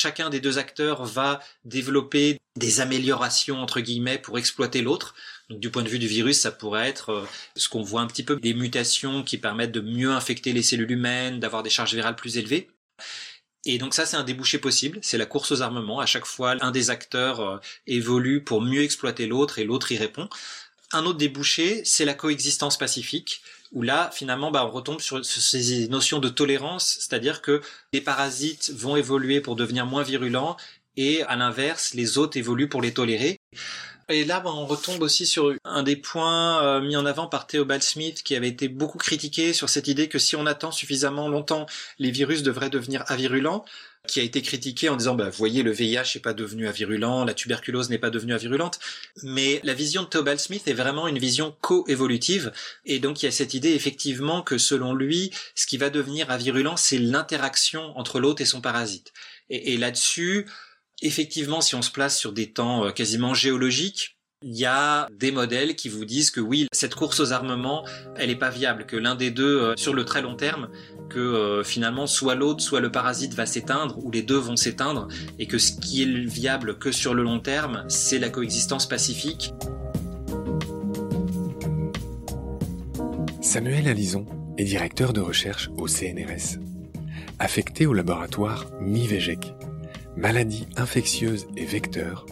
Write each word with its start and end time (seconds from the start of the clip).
chacun 0.00 0.30
des 0.30 0.40
deux 0.40 0.58
acteurs 0.58 1.04
va 1.04 1.40
développer 1.64 2.40
des 2.56 2.80
améliorations 2.80 3.58
entre 3.60 3.80
guillemets 3.80 4.18
pour 4.18 4.38
exploiter 4.38 4.82
l'autre. 4.82 5.14
Du 5.50 5.70
point 5.70 5.82
de 5.82 5.88
vue 5.88 5.98
du 5.98 6.08
virus, 6.08 6.38
ça 6.38 6.50
pourrait 6.50 6.88
être 6.88 7.10
euh, 7.10 7.26
ce 7.56 7.68
qu'on 7.68 7.82
voit 7.82 8.00
un 8.00 8.06
petit 8.06 8.22
peu 8.22 8.36
des 8.36 8.54
mutations 8.54 9.22
qui 9.22 9.36
permettent 9.36 9.72
de 9.72 9.80
mieux 9.80 10.10
infecter 10.10 10.52
les 10.52 10.62
cellules 10.62 10.90
humaines, 10.90 11.40
d'avoir 11.40 11.62
des 11.62 11.70
charges 11.70 11.94
virales 11.94 12.16
plus 12.16 12.38
élevées. 12.38 12.70
Et 13.66 13.78
donc 13.78 13.92
ça, 13.92 14.06
c'est 14.06 14.16
un 14.16 14.24
débouché 14.24 14.58
possible. 14.58 14.98
C'est 15.02 15.18
la 15.18 15.26
course 15.26 15.52
aux 15.52 15.60
armements. 15.60 16.00
À 16.00 16.06
chaque 16.06 16.24
fois, 16.24 16.56
un 16.60 16.70
des 16.70 16.90
acteurs 16.90 17.40
euh, 17.40 17.58
évolue 17.86 18.42
pour 18.42 18.62
mieux 18.62 18.82
exploiter 18.82 19.26
l'autre 19.26 19.58
et 19.58 19.64
l'autre 19.64 19.92
y 19.92 19.98
répond. 19.98 20.28
Un 20.92 21.04
autre 21.04 21.18
débouché, 21.18 21.82
c'est 21.84 22.04
la 22.04 22.14
coexistence 22.14 22.78
pacifique, 22.78 23.42
où 23.72 23.82
là, 23.82 24.10
finalement, 24.12 24.50
bah, 24.50 24.66
on 24.66 24.70
retombe 24.70 25.00
sur, 25.00 25.24
ces 25.24 25.88
notions 25.88 26.18
de 26.18 26.28
tolérance, 26.28 26.98
c'est-à-dire 27.00 27.40
que 27.40 27.60
les 27.92 28.00
parasites 28.00 28.70
vont 28.74 28.96
évoluer 28.96 29.40
pour 29.40 29.56
devenir 29.56 29.86
moins 29.86 30.02
virulents, 30.02 30.56
et 30.96 31.22
à 31.22 31.36
l'inverse, 31.36 31.94
les 31.94 32.18
autres 32.18 32.36
évoluent 32.36 32.68
pour 32.68 32.82
les 32.82 32.92
tolérer. 32.92 33.38
Et 34.08 34.24
là, 34.24 34.40
bah, 34.40 34.50
on 34.52 34.66
retombe 34.66 35.02
aussi 35.02 35.24
sur 35.24 35.54
un 35.64 35.84
des 35.84 35.94
points 35.94 36.64
euh, 36.64 36.80
mis 36.80 36.96
en 36.96 37.06
avant 37.06 37.28
par 37.28 37.46
Theobald 37.46 37.82
Smith, 37.82 38.24
qui 38.24 38.34
avait 38.34 38.48
été 38.48 38.66
beaucoup 38.66 38.98
critiqué 38.98 39.52
sur 39.52 39.68
cette 39.68 39.86
idée 39.86 40.08
que 40.08 40.18
si 40.18 40.34
on 40.34 40.46
attend 40.46 40.72
suffisamment 40.72 41.28
longtemps, 41.28 41.66
les 42.00 42.10
virus 42.10 42.42
devraient 42.42 42.70
devenir 42.70 43.04
avirulents 43.06 43.64
qui 44.06 44.20
a 44.20 44.22
été 44.22 44.42
critiqué 44.42 44.88
en 44.88 44.96
disant, 44.96 45.14
bah, 45.14 45.30
voyez, 45.30 45.62
le 45.62 45.72
VIH 45.72 46.14
n'est 46.14 46.20
pas 46.20 46.32
devenu 46.32 46.66
avirulent, 46.66 47.24
la 47.26 47.34
tuberculose 47.34 47.90
n'est 47.90 47.98
pas 47.98 48.10
devenue 48.10 48.34
avirulente. 48.34 48.78
Mais 49.22 49.60
la 49.62 49.74
vision 49.74 50.02
de 50.02 50.08
Theobald 50.08 50.40
Smith 50.40 50.66
est 50.66 50.72
vraiment 50.72 51.06
une 51.06 51.18
vision 51.18 51.54
co-évolutive. 51.60 52.52
Et 52.84 52.98
donc, 52.98 53.22
il 53.22 53.26
y 53.26 53.28
a 53.28 53.32
cette 53.32 53.54
idée, 53.54 53.72
effectivement, 53.72 54.42
que 54.42 54.58
selon 54.58 54.94
lui, 54.94 55.30
ce 55.54 55.66
qui 55.66 55.76
va 55.76 55.90
devenir 55.90 56.30
avirulent, 56.30 56.76
c'est 56.76 56.98
l'interaction 56.98 57.96
entre 57.98 58.20
l'hôte 58.20 58.40
et 58.40 58.46
son 58.46 58.60
parasite. 58.60 59.12
Et, 59.48 59.74
et 59.74 59.76
là-dessus, 59.76 60.46
effectivement, 61.02 61.60
si 61.60 61.74
on 61.74 61.82
se 61.82 61.90
place 61.90 62.18
sur 62.18 62.32
des 62.32 62.52
temps 62.52 62.86
euh, 62.86 62.90
quasiment 62.90 63.34
géologiques, 63.34 64.16
il 64.42 64.56
y 64.56 64.64
a 64.64 65.06
des 65.18 65.32
modèles 65.32 65.76
qui 65.76 65.90
vous 65.90 66.06
disent 66.06 66.30
que 66.30 66.40
oui, 66.40 66.66
cette 66.72 66.94
course 66.94 67.20
aux 67.20 67.32
armements, 67.32 67.84
elle 68.16 68.30
n'est 68.30 68.36
pas 68.36 68.48
viable, 68.48 68.86
que 68.86 68.96
l'un 68.96 69.14
des 69.14 69.30
deux, 69.30 69.60
euh, 69.60 69.74
sur 69.76 69.92
le 69.92 70.06
très 70.06 70.22
long 70.22 70.34
terme, 70.34 70.70
que 71.10 71.18
euh, 71.18 71.62
finalement 71.62 72.06
soit 72.06 72.34
l'autre, 72.34 72.62
soit 72.62 72.80
le 72.80 72.90
parasite 72.90 73.34
va 73.34 73.44
s'éteindre, 73.44 74.02
ou 74.02 74.10
les 74.10 74.22
deux 74.22 74.38
vont 74.38 74.56
s'éteindre, 74.56 75.08
et 75.38 75.46
que 75.46 75.58
ce 75.58 75.72
qui 75.72 76.02
est 76.02 76.06
viable 76.06 76.78
que 76.78 76.90
sur 76.90 77.12
le 77.12 77.22
long 77.22 77.38
terme, 77.38 77.84
c'est 77.88 78.18
la 78.18 78.30
coexistence 78.30 78.88
pacifique. 78.88 79.52
Samuel 83.42 83.88
Alison 83.88 84.24
est 84.56 84.64
directeur 84.64 85.12
de 85.12 85.20
recherche 85.20 85.68
au 85.76 85.86
CNRS, 85.86 86.58
affecté 87.38 87.84
au 87.84 87.92
laboratoire 87.92 88.64
MIVEGEC, 88.80 89.54
maladies 90.16 90.66
infectieuses 90.76 91.46
et 91.58 91.66
vecteurs, 91.66 92.24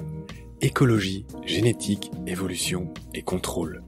écologie, 0.61 1.25
génétique, 1.45 2.11
évolution 2.27 2.93
et 3.15 3.23
contrôle. 3.23 3.83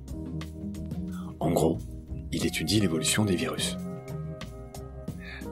En 1.40 1.50
gros, 1.50 1.78
il 2.30 2.46
étudie 2.46 2.80
l'évolution 2.80 3.24
des 3.24 3.34
virus. 3.34 3.76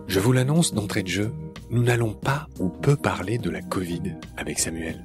Je 0.06 0.20
vous 0.20 0.32
l'annonce 0.32 0.72
d'entrée 0.72 1.02
de 1.02 1.08
jeu, 1.08 1.32
nous 1.70 1.82
n'allons 1.82 2.14
pas 2.14 2.46
ou 2.60 2.68
peu 2.68 2.94
parler 2.96 3.38
de 3.38 3.50
la 3.50 3.62
Covid 3.62 4.16
avec 4.36 4.58
Samuel. 4.58 5.04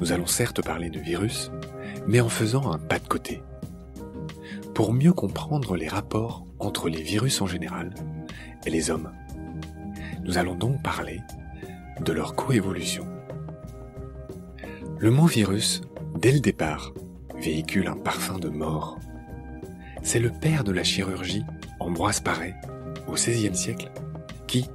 Nous 0.00 0.12
allons 0.12 0.26
certes 0.26 0.62
parler 0.62 0.90
de 0.90 0.98
virus, 0.98 1.50
mais 2.06 2.20
en 2.20 2.28
faisant 2.28 2.72
un 2.72 2.78
pas 2.78 2.98
de 2.98 3.06
côté. 3.06 3.42
Pour 4.74 4.92
mieux 4.92 5.12
comprendre 5.12 5.76
les 5.76 5.88
rapports 5.88 6.46
entre 6.58 6.88
les 6.88 7.02
virus 7.02 7.40
en 7.40 7.46
général 7.46 7.94
et 8.66 8.70
les 8.70 8.90
hommes. 8.90 9.12
Nous 10.24 10.36
allons 10.36 10.56
donc 10.56 10.82
parler 10.82 11.20
de 12.04 12.12
leur 12.12 12.34
coévolution. 12.34 13.06
Le 15.00 15.12
mot 15.12 15.26
virus, 15.26 15.80
dès 16.16 16.32
le 16.32 16.40
départ, 16.40 16.92
véhicule 17.40 17.86
un 17.86 17.96
parfum 17.96 18.40
de 18.40 18.48
mort. 18.48 18.98
C'est 20.02 20.18
le 20.18 20.30
père 20.30 20.64
de 20.64 20.72
la 20.72 20.82
chirurgie, 20.82 21.44
Ambroise 21.78 22.18
Paré, 22.18 22.56
au 23.06 23.12
XVIe 23.12 23.54
siècle, 23.54 23.92
qui, 24.48 24.66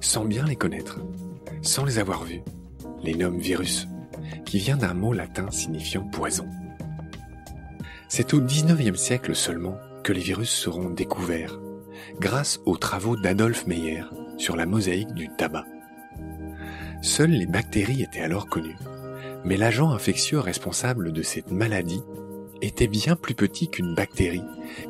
sans 0.00 0.24
bien 0.24 0.44
les 0.44 0.54
connaître, 0.54 1.00
sans 1.62 1.84
les 1.84 1.98
avoir 1.98 2.22
vus, 2.22 2.42
les 3.02 3.16
nomme 3.16 3.38
virus, 3.38 3.88
qui 4.44 4.58
vient 4.58 4.76
d'un 4.76 4.94
mot 4.94 5.12
latin 5.12 5.50
signifiant 5.50 6.06
poison. 6.08 6.46
C'est 8.06 8.34
au 8.34 8.40
XIXe 8.40 8.96
siècle 8.96 9.34
seulement 9.34 9.78
que 10.04 10.12
les 10.12 10.20
virus 10.20 10.50
seront 10.50 10.90
découverts, 10.90 11.58
grâce 12.20 12.60
aux 12.66 12.76
travaux 12.76 13.16
d'Adolphe 13.16 13.66
Meyer 13.66 14.04
sur 14.38 14.54
la 14.54 14.66
mosaïque 14.66 15.12
du 15.14 15.28
tabac. 15.28 15.66
Seules 17.00 17.32
les 17.32 17.46
bactéries 17.46 18.02
étaient 18.02 18.20
alors 18.20 18.46
connues, 18.46 18.76
mais 19.44 19.56
l'agent 19.56 19.90
infectieux 19.90 20.38
responsable 20.38 21.12
de 21.12 21.22
cette 21.22 21.50
maladie 21.50 22.02
était 22.60 22.86
bien 22.86 23.16
plus 23.16 23.34
petit 23.34 23.68
qu'une 23.68 23.94
bactérie, 23.94 24.44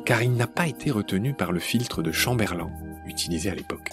car 0.05 0.21
il 0.21 0.33
n'a 0.33 0.47
pas 0.47 0.67
été 0.67 0.91
retenu 0.91 1.33
par 1.33 1.51
le 1.51 1.59
filtre 1.59 2.03
de 2.03 2.11
Chamberlain 2.11 2.69
utilisé 3.07 3.49
à 3.49 3.55
l'époque. 3.55 3.89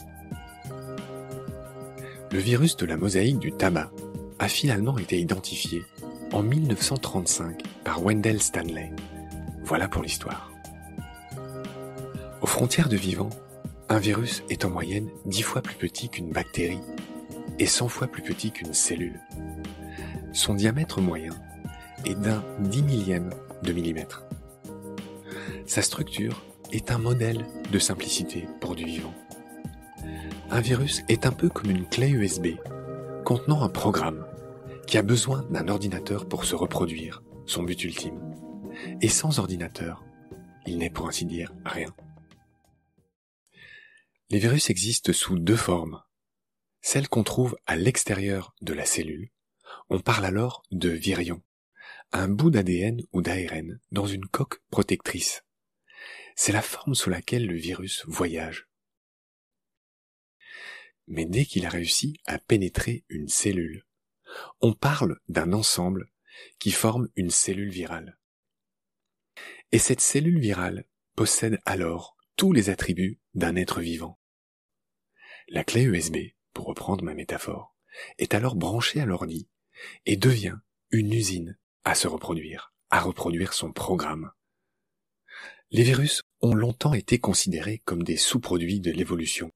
Le 2.33 2.39
virus 2.39 2.77
de 2.77 2.87
la 2.87 2.97
mosaïque 2.97 3.39
du 3.39 3.53
tabac 3.53 3.91
a 4.39 4.49
finalement 4.49 4.99
été 4.99 5.19
identifié 5.19 5.83
en 6.33 6.43
1935 6.43 7.63
par 7.85 8.03
Wendell 8.05 8.41
Stanley. 8.41 8.93
Voilà 9.65 9.89
pour 9.89 10.03
l'histoire. 10.03 10.51
Aux 12.41 12.47
frontières 12.47 12.89
de 12.89 12.97
vivant, 12.97 13.31
un 13.89 13.99
virus 13.99 14.45
est 14.49 14.65
en 14.65 14.71
moyenne 14.71 15.09
10 15.27 15.43
fois 15.43 15.63
plus 15.63 15.75
petit 15.75 16.09
qu'une 16.09 16.31
bactérie 16.31 16.81
est 17.59 17.67
100 17.67 17.89
fois 17.89 18.07
plus 18.07 18.23
petit 18.23 18.53
qu'une 18.53 18.73
cellule. 18.73 19.21
Son 20.33 20.55
diamètre 20.55 21.01
moyen 21.01 21.35
est 22.05 22.15
d'un 22.15 22.45
dix 22.61 22.83
millième 22.83 23.31
de 23.63 23.73
millimètre. 23.73 24.25
Sa 25.67 25.83
structure 25.83 26.45
est 26.73 26.93
un 26.93 26.99
modèle 26.99 27.45
de 27.73 27.79
simplicité 27.79 28.47
pour 28.61 28.77
du 28.77 28.85
vivant. 28.85 29.15
Un 30.51 30.61
virus 30.61 31.03
est 31.09 31.27
un 31.27 31.33
peu 31.33 31.49
comme 31.49 31.71
une 31.71 31.87
clé 31.87 32.11
USB 32.11 32.49
contenant 33.25 33.63
un 33.63 33.69
programme 33.69 34.25
qui 34.87 34.99
a 34.99 35.03
besoin 35.03 35.43
d'un 35.51 35.69
ordinateur 35.69 36.29
pour 36.29 36.45
se 36.45 36.55
reproduire, 36.55 37.23
son 37.47 37.65
but 37.65 37.83
ultime. 37.83 38.21
Et 39.01 39.09
sans 39.09 39.41
ordinateur, 39.41 40.05
il 40.67 40.79
n'est 40.79 40.91
pour 40.91 41.09
ainsi 41.09 41.25
dire 41.25 41.53
rien. 41.65 41.93
Les 44.31 44.39
virus 44.39 44.71
existent 44.71 45.13
sous 45.13 45.39
deux 45.41 45.57
formes, 45.57 46.01
celle 46.83 47.09
qu'on 47.09 47.25
trouve 47.25 47.57
à 47.67 47.75
l'extérieur 47.75 48.55
de 48.63 48.73
la 48.73 48.87
cellule, 48.87 49.31
on 49.91 50.01
parle 50.01 50.25
alors 50.25 50.63
de 50.71 50.89
virion, 50.89 51.43
un 52.13 52.29
bout 52.29 52.51
d'ADN 52.51 53.03
ou 53.13 53.23
d'ARN 53.23 53.81
dans 53.93 54.07
une 54.07 54.27
coque 54.27 54.63
protectrice. 54.71 55.45
C'est 56.37 56.53
la 56.53 56.63
forme 56.63 56.95
sous 56.95 57.11
laquelle 57.11 57.47
le 57.47 57.57
virus 57.57 58.05
voyage. 58.07 58.69
Mais 61.07 61.27
dès 61.27 61.45
qu'il 61.45 61.67
a 61.67 61.69
réussi 61.69 62.21
à 62.25 62.39
pénétrer 62.39 63.05
une 63.09 63.29
cellule, 63.29 63.85
on 64.61 64.73
parle 64.73 65.19
d'un 65.29 65.53
ensemble 65.53 66.11
qui 66.59 66.71
forme 66.71 67.09
une 67.17 67.31
cellule 67.31 67.71
virale. 67.71 68.19
Et 69.73 69.79
cette 69.79 70.01
cellule 70.01 70.41
virale 70.41 70.87
possède 71.17 71.59
alors 71.67 72.17
tous 72.37 72.53
les 72.53 72.71
attributs 72.71 73.21
d'un 73.35 73.57
être 73.57 73.81
vivant. 73.81 74.19
La 75.49 75.65
clé 75.65 75.83
USB 75.83 76.17
pour 76.53 76.67
reprendre 76.67 77.05
ma 77.05 77.15
métaphore, 77.15 77.75
est 78.19 78.35
alors 78.35 78.57
branché 78.57 79.01
à 79.01 79.07
l'ordi 79.07 79.49
et 80.07 80.17
devient 80.17 80.57
une 80.91 81.13
usine 81.13 81.59
à 81.85 81.95
se 81.95 82.09
reproduire, 82.09 82.73
à 82.91 83.01
reproduire 83.01 83.53
son 83.53 83.73
programme. 83.73 84.31
Les 85.71 85.83
virus 85.83 86.23
ont 86.41 86.55
longtemps 86.55 86.95
été 86.95 87.19
considérés 87.19 87.81
comme 87.85 88.03
des 88.03 88.17
sous-produits 88.17 88.81
de 88.81 88.91
l'évolution. 88.91 89.53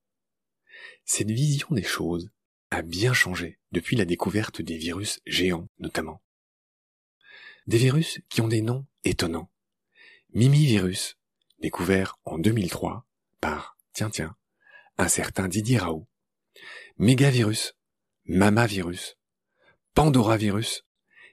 Cette 1.04 1.30
vision 1.30 1.68
des 1.70 1.82
choses 1.82 2.30
a 2.70 2.82
bien 2.82 3.12
changé 3.12 3.58
depuis 3.72 3.96
la 3.96 4.04
découverte 4.04 4.62
des 4.62 4.76
virus 4.76 5.20
géants 5.26 5.68
notamment. 5.78 6.22
Des 7.66 7.78
virus 7.78 8.20
qui 8.28 8.40
ont 8.40 8.48
des 8.48 8.62
noms 8.62 8.86
étonnants. 9.04 9.50
Mimivirus, 10.34 11.16
découvert 11.60 12.18
en 12.24 12.38
2003 12.38 13.06
par, 13.40 13.76
tiens 13.92 14.10
tiens, 14.10 14.36
un 14.98 15.08
certain 15.08 15.48
Didier 15.48 15.78
Raoult, 15.78 16.06
mégavirus, 16.98 17.74
mamavirus, 18.24 19.16
pandoravirus 19.94 20.84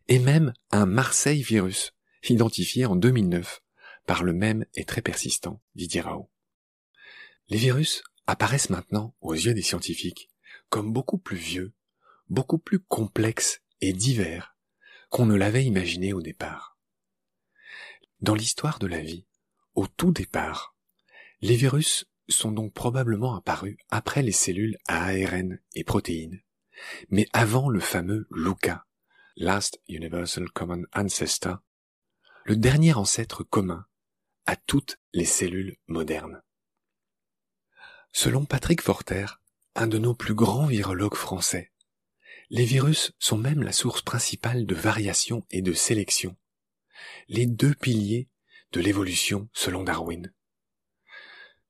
et 0.08 0.20
même 0.20 0.54
un 0.72 0.86
Marseille 0.86 1.42
virus, 1.42 1.94
identifié 2.30 2.86
en 2.86 2.96
2009 2.96 3.62
par 4.06 4.24
le 4.24 4.34
même 4.34 4.66
et 4.76 4.86
très 4.86 5.02
persistant 5.02 5.62
Didier 5.76 6.02
Raoult. 6.02 6.30
Les 7.50 7.58
virus 7.58 8.04
apparaissent 8.28 8.70
maintenant 8.70 9.16
aux 9.22 9.34
yeux 9.34 9.54
des 9.54 9.62
scientifiques 9.62 10.30
comme 10.70 10.94
beaucoup 10.94 11.18
plus 11.18 11.38
vieux, 11.38 11.74
beaucoup 12.30 12.60
plus 12.60 12.80
complexes 12.80 13.62
et 13.82 13.94
divers 13.94 14.56
qu'on 15.10 15.26
ne 15.26 15.36
l'avait 15.36 15.66
imaginé 15.66 16.14
au 16.14 16.22
départ. 16.22 16.78
Dans 18.22 18.36
l'histoire 18.36 18.80
de 18.80 18.88
la 18.88 19.02
vie, 19.02 19.26
au 19.74 19.88
tout 19.88 20.12
départ, 20.12 20.76
les 21.42 21.56
virus 21.56 22.06
sont 22.30 22.52
donc 22.52 22.74
probablement 22.74 23.36
apparus 23.36 23.78
après 23.90 24.22
les 24.22 24.32
cellules 24.32 24.78
à 24.88 25.08
ARN 25.08 25.60
et 25.74 25.84
protéines, 25.84 26.42
mais 27.10 27.28
avant 27.34 27.70
le 27.70 27.80
fameux 27.80 28.28
LUCA, 28.32 28.86
Last 29.36 29.80
Universal 29.88 30.50
Common 30.52 30.84
Ancestor, 30.94 31.60
le 32.46 32.56
dernier 32.56 32.94
ancêtre 32.94 33.44
commun 33.44 33.86
à 34.46 34.56
toutes 34.56 35.00
les 35.14 35.26
cellules 35.26 35.78
modernes. 35.88 36.42
Selon 38.12 38.46
Patrick 38.46 38.82
Forter, 38.82 39.26
un 39.76 39.88
de 39.88 39.98
nos 39.98 40.14
plus 40.14 40.34
grands 40.34 40.66
virologues 40.66 41.16
français, 41.16 41.72
les 42.50 42.66
virus 42.66 43.14
sont 43.20 43.38
même 43.38 43.64
la 43.64 43.72
source 43.72 44.02
principale 44.02 44.66
de 44.66 44.76
variation 44.76 45.46
et 45.52 45.62
de 45.62 45.72
sélection, 45.72 46.36
les 47.30 47.46
deux 47.46 47.74
piliers 47.74 48.28
de 48.74 48.82
l'évolution 48.82 49.50
selon 49.54 49.84
Darwin. 49.84 50.34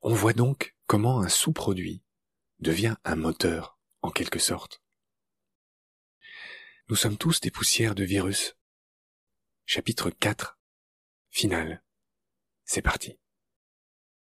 On 0.01 0.13
voit 0.13 0.33
donc 0.33 0.75
comment 0.87 1.21
un 1.21 1.29
sous-produit 1.29 2.01
devient 2.59 2.95
un 3.03 3.15
moteur, 3.15 3.77
en 4.01 4.09
quelque 4.09 4.39
sorte. 4.39 4.81
Nous 6.91 6.97
sommes 6.97 7.15
tous 7.15 7.39
des 7.39 7.51
poussières 7.51 7.95
de 7.95 8.03
virus. 8.03 8.57
Chapitre 9.65 10.09
4. 10.09 10.59
Final. 11.29 11.81
C'est 12.65 12.81
parti. 12.81 13.17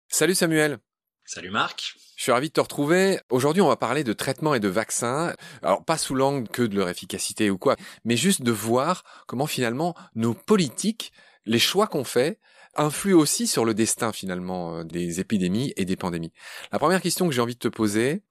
Salut 0.08 0.34
Samuel. 0.34 0.80
Salut 1.24 1.50
Marc. 1.50 1.94
Je 2.16 2.22
suis 2.24 2.32
ravi 2.32 2.48
de 2.48 2.54
te 2.54 2.60
retrouver. 2.60 3.20
Aujourd'hui, 3.30 3.62
on 3.62 3.68
va 3.68 3.76
parler 3.76 4.02
de 4.02 4.12
traitement 4.12 4.54
et 4.54 4.58
de 4.58 4.66
vaccins. 4.66 5.36
Alors, 5.62 5.84
pas 5.84 5.96
sous 5.96 6.16
l'angle 6.16 6.48
que 6.48 6.62
de 6.62 6.74
leur 6.74 6.88
efficacité 6.88 7.48
ou 7.48 7.58
quoi, 7.58 7.76
mais 8.04 8.16
juste 8.16 8.42
de 8.42 8.50
voir 8.50 9.04
comment 9.28 9.46
finalement 9.46 9.94
nos 10.16 10.34
politiques, 10.34 11.12
les 11.46 11.60
choix 11.60 11.86
qu'on 11.86 12.02
fait, 12.02 12.40
influent 12.74 13.20
aussi 13.20 13.46
sur 13.46 13.64
le 13.64 13.72
destin 13.72 14.12
finalement 14.12 14.78
euh, 14.78 14.82
des 14.82 15.20
épidémies 15.20 15.72
et 15.76 15.84
des 15.84 15.94
pandémies. 15.94 16.32
La 16.72 16.80
première 16.80 17.02
question 17.02 17.28
que 17.28 17.32
j'ai 17.32 17.40
envie 17.40 17.54
de 17.54 17.60
te 17.60 17.68
poser, 17.68 18.24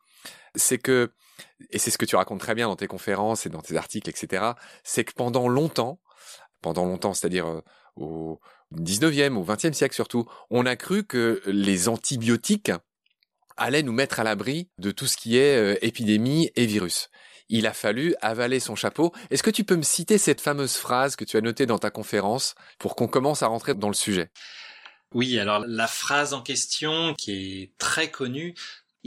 c'est 0.53 0.79
que, 0.79 1.13
et 1.69 1.79
c'est 1.79 1.91
ce 1.91 1.97
que 1.97 2.05
tu 2.05 2.15
racontes 2.15 2.39
très 2.39 2.55
bien 2.55 2.67
dans 2.67 2.75
tes 2.75 2.87
conférences 2.87 3.45
et 3.45 3.49
dans 3.49 3.61
tes 3.61 3.77
articles, 3.77 4.09
etc., 4.09 4.51
c'est 4.83 5.03
que 5.03 5.13
pendant 5.13 5.47
longtemps, 5.47 5.99
pendant 6.61 6.85
longtemps, 6.85 7.13
c'est-à-dire 7.13 7.47
euh, 7.47 7.61
au 7.95 8.39
19e, 8.75 9.35
au 9.35 9.43
20e 9.43 9.73
siècle 9.73 9.95
surtout, 9.95 10.25
on 10.49 10.65
a 10.65 10.75
cru 10.75 11.03
que 11.03 11.41
les 11.45 11.87
antibiotiques 11.87 12.71
allait 13.55 13.83
nous 13.83 13.93
mettre 13.93 14.19
à 14.19 14.23
l'abri 14.23 14.69
de 14.77 14.91
tout 14.91 15.07
ce 15.07 15.17
qui 15.17 15.37
est 15.37 15.57
euh, 15.57 15.77
épidémie 15.81 16.51
et 16.55 16.65
virus. 16.65 17.09
Il 17.49 17.65
a 17.65 17.73
fallu 17.73 18.13
avaler 18.21 18.59
son 18.59 18.75
chapeau. 18.75 19.13
Est-ce 19.29 19.41
que 19.41 19.49
tu 19.49 19.63
peux 19.63 19.77
me 19.77 19.83
citer 19.83 20.17
cette 20.17 20.41
fameuse 20.41 20.75
phrase 20.75 21.15
que 21.15 21.23
tu 21.23 21.37
as 21.37 21.41
notée 21.41 21.65
dans 21.65 21.79
ta 21.79 21.89
conférence 21.89 22.55
pour 22.77 22.95
qu'on 22.95 23.07
commence 23.07 23.41
à 23.41 23.47
rentrer 23.47 23.73
dans 23.73 23.87
le 23.87 23.93
sujet? 23.93 24.29
Oui, 25.13 25.39
alors 25.39 25.63
la 25.65 25.87
phrase 25.87 26.33
en 26.33 26.41
question, 26.41 27.13
qui 27.17 27.61
est 27.61 27.77
très 27.77 28.11
connue, 28.11 28.55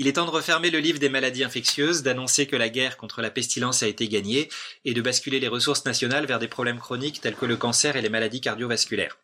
il 0.00 0.06
est 0.06 0.14
temps 0.14 0.24
de 0.24 0.30
refermer 0.30 0.70
le 0.70 0.78
livre 0.78 0.98
des 0.98 1.10
maladies 1.10 1.44
infectieuses, 1.44 2.02
d'annoncer 2.02 2.46
que 2.46 2.56
la 2.56 2.70
guerre 2.70 2.96
contre 2.96 3.20
la 3.20 3.30
pestilence 3.30 3.82
a 3.82 3.86
été 3.86 4.08
gagnée 4.08 4.48
et 4.86 4.94
de 4.94 5.02
basculer 5.02 5.40
les 5.40 5.46
ressources 5.46 5.84
nationales 5.84 6.24
vers 6.24 6.38
des 6.38 6.48
problèmes 6.48 6.78
chroniques 6.78 7.20
tels 7.20 7.34
que 7.34 7.44
le 7.44 7.58
cancer 7.58 7.96
et 7.96 8.00
les 8.00 8.08
maladies 8.08 8.40
cardiovasculaires. 8.40 9.18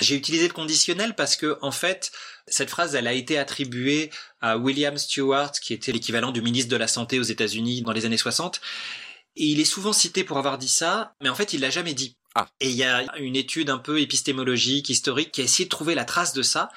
J'ai 0.00 0.16
utilisé 0.16 0.48
le 0.48 0.52
conditionnel 0.52 1.14
parce 1.14 1.36
que, 1.36 1.56
en 1.62 1.70
fait, 1.70 2.10
cette 2.48 2.70
phrase, 2.70 2.96
elle 2.96 3.06
a 3.06 3.12
été 3.12 3.38
attribuée 3.38 4.10
à 4.40 4.58
William 4.58 4.98
Stewart, 4.98 5.52
qui 5.52 5.72
était 5.72 5.92
l'équivalent 5.92 6.32
du 6.32 6.42
ministre 6.42 6.72
de 6.72 6.76
la 6.76 6.88
Santé 6.88 7.20
aux 7.20 7.22
États-Unis 7.22 7.82
dans 7.82 7.92
les 7.92 8.04
années 8.04 8.16
60. 8.16 8.60
Et 9.36 9.44
il 9.44 9.60
est 9.60 9.64
souvent 9.64 9.92
cité 9.92 10.24
pour 10.24 10.38
avoir 10.38 10.58
dit 10.58 10.66
ça, 10.66 11.14
mais 11.22 11.28
en 11.28 11.36
fait, 11.36 11.52
il 11.52 11.60
l'a 11.60 11.70
jamais 11.70 11.94
dit. 11.94 12.16
Ah. 12.34 12.48
Et 12.58 12.70
il 12.70 12.76
y 12.76 12.82
a 12.82 13.04
une 13.18 13.36
étude 13.36 13.70
un 13.70 13.78
peu 13.78 14.00
épistémologique, 14.00 14.90
historique, 14.90 15.30
qui 15.30 15.42
a 15.42 15.44
essayé 15.44 15.66
de 15.66 15.70
trouver 15.70 15.94
la 15.94 16.04
trace 16.04 16.32
de 16.32 16.42
ça. 16.42 16.68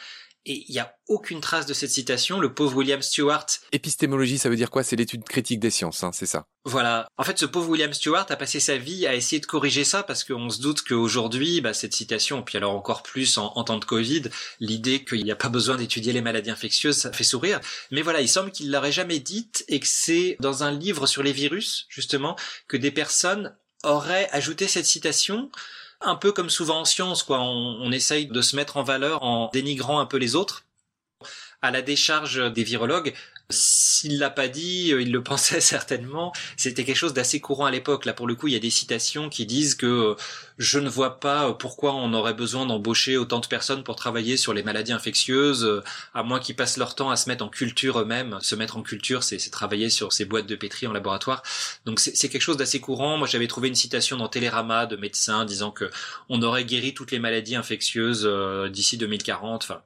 Et 0.45 0.63
il 0.67 0.71
n'y 0.71 0.79
a 0.79 0.95
aucune 1.07 1.41
trace 1.41 1.65
de 1.65 1.73
cette 1.73 1.89
citation. 1.89 2.39
Le 2.39 2.53
pauvre 2.53 2.77
William 2.77 3.01
Stewart. 3.01 3.45
Épistémologie, 3.71 4.37
ça 4.37 4.49
veut 4.49 4.55
dire 4.55 4.71
quoi? 4.71 4.83
C'est 4.83 4.95
l'étude 4.95 5.23
critique 5.23 5.59
des 5.59 5.69
sciences, 5.69 6.03
hein, 6.03 6.11
c'est 6.13 6.25
ça. 6.25 6.45
Voilà. 6.65 7.07
En 7.17 7.23
fait, 7.23 7.37
ce 7.37 7.45
pauvre 7.45 7.69
William 7.69 7.93
Stewart 7.93 8.25
a 8.29 8.35
passé 8.35 8.59
sa 8.59 8.77
vie 8.77 9.05
à 9.05 9.15
essayer 9.15 9.39
de 9.39 9.45
corriger 9.45 9.83
ça 9.83 10.03
parce 10.03 10.23
qu'on 10.23 10.49
se 10.49 10.61
doute 10.61 10.81
qu'aujourd'hui, 10.81 11.61
bah, 11.61 11.73
cette 11.73 11.93
citation, 11.93 12.41
puis 12.41 12.57
alors 12.57 12.73
encore 12.73 13.03
plus 13.03 13.37
en, 13.37 13.51
en 13.55 13.63
temps 13.63 13.77
de 13.77 13.85
Covid, 13.85 14.23
l'idée 14.59 15.03
qu'il 15.03 15.23
n'y 15.23 15.31
a 15.31 15.35
pas 15.35 15.49
besoin 15.49 15.75
d'étudier 15.75 16.13
les 16.13 16.21
maladies 16.21 16.51
infectieuses, 16.51 16.97
ça 16.97 17.11
fait 17.11 17.23
sourire. 17.23 17.59
Mais 17.91 18.01
voilà, 18.01 18.21
il 18.21 18.29
semble 18.29 18.51
qu'il 18.51 18.71
l'aurait 18.71 18.91
jamais 18.91 19.19
dite 19.19 19.65
et 19.67 19.79
que 19.79 19.87
c'est 19.87 20.37
dans 20.39 20.63
un 20.63 20.71
livre 20.71 21.05
sur 21.05 21.21
les 21.21 21.33
virus, 21.33 21.85
justement, 21.89 22.35
que 22.67 22.77
des 22.77 22.91
personnes 22.91 23.55
auraient 23.83 24.29
ajouté 24.31 24.67
cette 24.67 24.85
citation 24.85 25.49
un 26.01 26.15
peu 26.15 26.31
comme 26.31 26.49
souvent 26.49 26.81
en 26.81 26.85
science, 26.85 27.23
quoi. 27.23 27.39
On, 27.39 27.79
on 27.81 27.91
essaye 27.91 28.27
de 28.27 28.41
se 28.41 28.55
mettre 28.55 28.77
en 28.77 28.83
valeur 28.83 29.23
en 29.23 29.49
dénigrant 29.53 29.99
un 29.99 30.05
peu 30.05 30.17
les 30.17 30.35
autres. 30.35 30.65
À 31.61 31.71
la 31.71 31.81
décharge 31.81 32.53
des 32.53 32.63
virologues, 32.63 33.13
s'il 33.51 34.19
l'a 34.19 34.29
pas 34.29 34.47
dit, 34.47 34.93
euh, 34.93 35.01
il 35.01 35.11
le 35.11 35.23
pensait 35.23 35.61
certainement. 35.61 36.31
C'était 36.57 36.83
quelque 36.85 36.95
chose 36.95 37.13
d'assez 37.13 37.39
courant 37.39 37.65
à 37.65 37.71
l'époque. 37.71 38.05
Là, 38.05 38.13
pour 38.13 38.27
le 38.27 38.35
coup, 38.35 38.47
il 38.47 38.53
y 38.53 38.57
a 38.57 38.59
des 38.59 38.69
citations 38.69 39.29
qui 39.29 39.45
disent 39.45 39.75
que 39.75 39.85
euh, 39.85 40.15
je 40.57 40.79
ne 40.79 40.89
vois 40.89 41.19
pas 41.19 41.49
euh, 41.49 41.53
pourquoi 41.53 41.93
on 41.93 42.13
aurait 42.13 42.33
besoin 42.33 42.65
d'embaucher 42.65 43.17
autant 43.17 43.39
de 43.39 43.47
personnes 43.47 43.83
pour 43.83 43.95
travailler 43.95 44.37
sur 44.37 44.53
les 44.53 44.63
maladies 44.63 44.91
infectieuses, 44.93 45.81
à 46.13 46.23
moins 46.23 46.39
qu'ils 46.39 46.55
passent 46.55 46.77
leur 46.77 46.95
temps 46.95 47.09
à 47.09 47.15
se 47.15 47.29
mettre 47.29 47.43
en 47.43 47.49
culture 47.49 47.99
eux-mêmes. 47.99 48.37
Se 48.41 48.55
mettre 48.55 48.77
en 48.77 48.83
culture, 48.83 49.23
c'est 49.23 49.37
travailler 49.49 49.89
sur 49.89 50.13
ces 50.13 50.25
boîtes 50.25 50.47
de 50.47 50.55
pétri 50.55 50.87
en 50.87 50.93
laboratoire. 50.93 51.43
Donc 51.85 51.99
c'est 51.99 52.29
quelque 52.29 52.41
chose 52.41 52.57
d'assez 52.57 52.79
courant. 52.79 53.17
Moi, 53.17 53.27
j'avais 53.27 53.47
trouvé 53.47 53.67
une 53.67 53.75
citation 53.75 54.17
dans 54.17 54.27
Télérama 54.27 54.85
de 54.85 54.95
médecins 54.95 55.45
disant 55.45 55.71
que 55.71 55.89
on 56.29 56.41
aurait 56.41 56.65
guéri 56.65 56.93
toutes 56.93 57.11
les 57.11 57.19
maladies 57.19 57.55
infectieuses 57.55 58.29
d'ici 58.71 58.97
2040. 58.97 59.63
Enfin, 59.63 59.81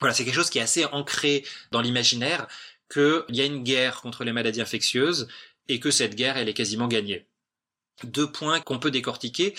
voilà, 0.00 0.14
c'est 0.14 0.24
quelque 0.24 0.34
chose 0.34 0.50
qui 0.50 0.58
est 0.58 0.62
assez 0.62 0.84
ancré 0.86 1.44
dans 1.72 1.80
l'imaginaire 1.80 2.46
qu'il 2.90 3.24
y 3.36 3.40
a 3.40 3.44
une 3.44 3.62
guerre 3.62 4.00
contre 4.00 4.24
les 4.24 4.32
maladies 4.32 4.60
infectieuses 4.60 5.28
et 5.68 5.80
que 5.80 5.90
cette 5.90 6.14
guerre, 6.14 6.36
elle 6.36 6.48
est 6.48 6.54
quasiment 6.54 6.88
gagnée. 6.88 7.26
Deux 8.04 8.30
points 8.30 8.60
qu'on 8.60 8.78
peut 8.78 8.90
décortiquer. 8.90 9.54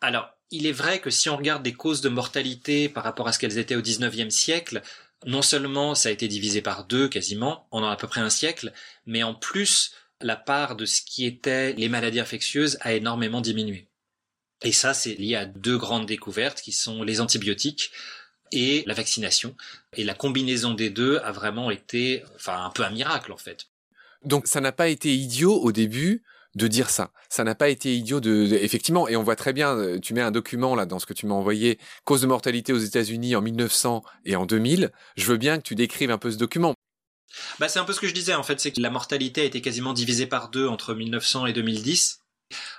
Alors, 0.00 0.30
il 0.50 0.66
est 0.66 0.72
vrai 0.72 1.00
que 1.00 1.10
si 1.10 1.28
on 1.28 1.36
regarde 1.36 1.62
des 1.62 1.72
causes 1.72 2.00
de 2.00 2.08
mortalité 2.08 2.88
par 2.88 3.04
rapport 3.04 3.26
à 3.26 3.32
ce 3.32 3.38
qu'elles 3.38 3.58
étaient 3.58 3.74
au 3.74 3.82
XIXe 3.82 4.34
siècle, 4.34 4.82
non 5.24 5.42
seulement 5.42 5.94
ça 5.94 6.08
a 6.08 6.12
été 6.12 6.28
divisé 6.28 6.62
par 6.62 6.84
deux 6.84 7.08
quasiment, 7.08 7.66
en 7.70 7.82
à 7.84 7.96
peu 7.96 8.06
près 8.06 8.20
un 8.20 8.30
siècle, 8.30 8.72
mais 9.06 9.22
en 9.22 9.34
plus, 9.34 9.92
la 10.20 10.36
part 10.36 10.76
de 10.76 10.84
ce 10.84 11.02
qui 11.02 11.26
était 11.26 11.72
les 11.72 11.88
maladies 11.88 12.20
infectieuses 12.20 12.78
a 12.80 12.92
énormément 12.92 13.40
diminué. 13.40 13.88
Et 14.62 14.72
ça, 14.72 14.94
c'est 14.94 15.14
lié 15.14 15.36
à 15.36 15.46
deux 15.46 15.76
grandes 15.76 16.06
découvertes 16.06 16.60
qui 16.60 16.72
sont 16.72 17.02
les 17.02 17.20
antibiotiques 17.20 17.90
et 18.52 18.84
la 18.86 18.94
vaccination. 18.94 19.56
Et 19.94 20.04
la 20.04 20.14
combinaison 20.14 20.74
des 20.74 20.90
deux 20.90 21.18
a 21.18 21.32
vraiment 21.32 21.70
été, 21.70 22.22
enfin, 22.34 22.64
un 22.64 22.70
peu 22.70 22.82
un 22.84 22.90
miracle 22.90 23.32
en 23.32 23.36
fait. 23.36 23.66
Donc 24.24 24.46
ça 24.46 24.60
n'a 24.60 24.72
pas 24.72 24.88
été 24.88 25.14
idiot 25.14 25.54
au 25.54 25.72
début 25.72 26.22
de 26.56 26.68
dire 26.68 26.88
ça. 26.88 27.10
Ça 27.28 27.44
n'a 27.44 27.54
pas 27.54 27.68
été 27.68 27.94
idiot 27.94 28.18
de, 28.20 28.58
effectivement, 28.62 29.08
et 29.08 29.16
on 29.16 29.22
voit 29.22 29.36
très 29.36 29.52
bien, 29.52 29.76
euh, 29.76 30.00
tu 30.00 30.14
mets 30.14 30.22
un 30.22 30.30
document 30.30 30.74
là 30.74 30.86
dans 30.86 30.98
ce 30.98 31.04
que 31.04 31.12
tu 31.12 31.26
m'as 31.26 31.34
envoyé, 31.34 31.78
cause 32.04 32.22
de 32.22 32.26
mortalité 32.26 32.72
aux 32.72 32.78
États-Unis 32.78 33.36
en 33.36 33.42
1900 33.42 34.02
et 34.24 34.36
en 34.36 34.46
2000. 34.46 34.90
Je 35.16 35.26
veux 35.26 35.36
bien 35.36 35.58
que 35.58 35.62
tu 35.62 35.74
décrives 35.74 36.10
un 36.10 36.18
peu 36.18 36.30
ce 36.30 36.38
document. 36.38 36.74
Bah, 37.60 37.68
c'est 37.68 37.78
un 37.78 37.84
peu 37.84 37.92
ce 37.92 38.00
que 38.00 38.08
je 38.08 38.14
disais 38.14 38.34
en 38.34 38.42
fait, 38.42 38.58
c'est 38.58 38.72
que 38.72 38.80
la 38.80 38.90
mortalité 38.90 39.42
a 39.42 39.44
été 39.44 39.60
quasiment 39.60 39.92
divisée 39.92 40.26
par 40.26 40.48
deux 40.48 40.66
entre 40.66 40.94
1900 40.94 41.46
et 41.46 41.52
2010. 41.52 42.22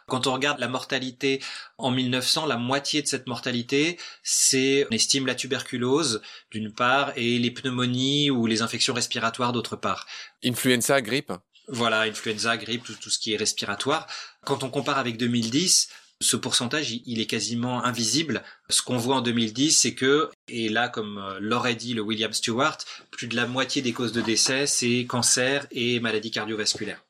Quand 0.07 0.27
on 0.27 0.33
regarde 0.33 0.59
la 0.59 0.67
mortalité 0.67 1.41
en 1.77 1.91
1900, 1.91 2.45
la 2.45 2.57
moitié 2.57 3.01
de 3.01 3.07
cette 3.07 3.27
mortalité, 3.27 3.97
c'est, 4.23 4.87
on 4.89 4.95
estime 4.95 5.27
la 5.27 5.35
tuberculose 5.35 6.21
d'une 6.51 6.71
part 6.71 7.11
et 7.15 7.37
les 7.39 7.51
pneumonies 7.51 8.31
ou 8.31 8.45
les 8.45 8.61
infections 8.61 8.93
respiratoires 8.93 9.51
d'autre 9.51 9.75
part. 9.75 10.07
Influenza, 10.43 11.01
grippe 11.01 11.33
Voilà, 11.67 12.01
influenza, 12.01 12.55
grippe, 12.57 12.83
tout, 12.83 13.09
ce 13.09 13.19
qui 13.19 13.33
est 13.33 13.37
respiratoire. 13.37 14.07
Quand 14.45 14.63
on 14.63 14.69
compare 14.69 14.97
avec 14.97 15.17
2010, 15.17 15.89
ce 16.19 16.35
pourcentage, 16.35 16.91
il 17.05 17.19
est 17.19 17.27
quasiment 17.27 17.83
invisible. 17.83 18.43
Ce 18.69 18.81
qu'on 18.81 18.97
voit 18.97 19.17
en 19.17 19.21
2010, 19.21 19.71
c'est 19.71 19.93
que, 19.93 20.29
et 20.47 20.69
là, 20.69 20.89
comme 20.89 21.19
euh, 21.19 21.37
l'aurait 21.39 21.75
dit 21.75 21.93
le 21.93 22.01
William 22.01 22.33
Stewart, 22.33 22.77
plus 23.11 23.27
de 23.27 23.35
la 23.35 23.45
moitié 23.45 23.81
des 23.81 23.93
causes 23.93 24.13
de 24.13 24.21
décès, 24.21 24.65
c'est 24.65 25.05
cancer 25.05 25.67
et 25.71 25.99
maladies 25.99 26.31
cardiovasculaires. 26.31 27.03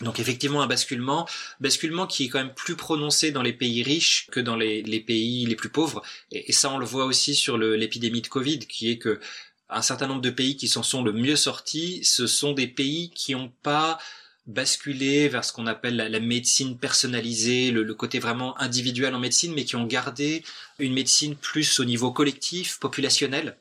Donc 0.00 0.18
effectivement 0.18 0.62
un 0.62 0.66
basculement, 0.66 1.28
basculement 1.60 2.06
qui 2.06 2.24
est 2.24 2.28
quand 2.28 2.38
même 2.38 2.54
plus 2.54 2.76
prononcé 2.76 3.32
dans 3.32 3.42
les 3.42 3.52
pays 3.52 3.82
riches 3.82 4.28
que 4.30 4.40
dans 4.40 4.56
les, 4.56 4.82
pays 5.00 5.44
les 5.44 5.56
plus 5.56 5.68
pauvres. 5.68 6.02
Et, 6.32 6.52
ça 6.52 6.70
on 6.70 6.78
le 6.78 6.86
voit 6.86 7.04
aussi 7.04 7.34
sur 7.34 7.58
l'épidémie 7.58 8.22
de 8.22 8.28
Covid, 8.28 8.60
qui 8.60 8.90
est 8.90 8.98
que 8.98 9.20
un 9.68 9.82
certain 9.82 10.06
nombre 10.08 10.22
de 10.22 10.30
pays 10.30 10.56
qui 10.56 10.68
s'en 10.68 10.82
sont 10.82 11.02
le 11.02 11.12
mieux 11.12 11.36
sortis, 11.36 12.02
ce 12.02 12.26
sont 12.26 12.52
des 12.52 12.66
pays 12.66 13.10
qui 13.10 13.34
n'ont 13.34 13.52
pas 13.62 13.98
basculé 14.46 15.28
vers 15.28 15.44
ce 15.44 15.52
qu'on 15.52 15.66
appelle 15.66 15.96
la, 15.96 16.20
médecine 16.20 16.76
personnalisée, 16.76 17.70
le, 17.70 17.84
le, 17.84 17.94
côté 17.94 18.18
vraiment 18.18 18.58
individuel 18.58 19.14
en 19.14 19.20
médecine, 19.20 19.52
mais 19.54 19.64
qui 19.64 19.76
ont 19.76 19.86
gardé 19.86 20.42
une 20.80 20.94
médecine 20.94 21.36
plus 21.36 21.78
au 21.78 21.84
niveau 21.84 22.10
collectif, 22.10 22.80
populationnel 22.80 23.56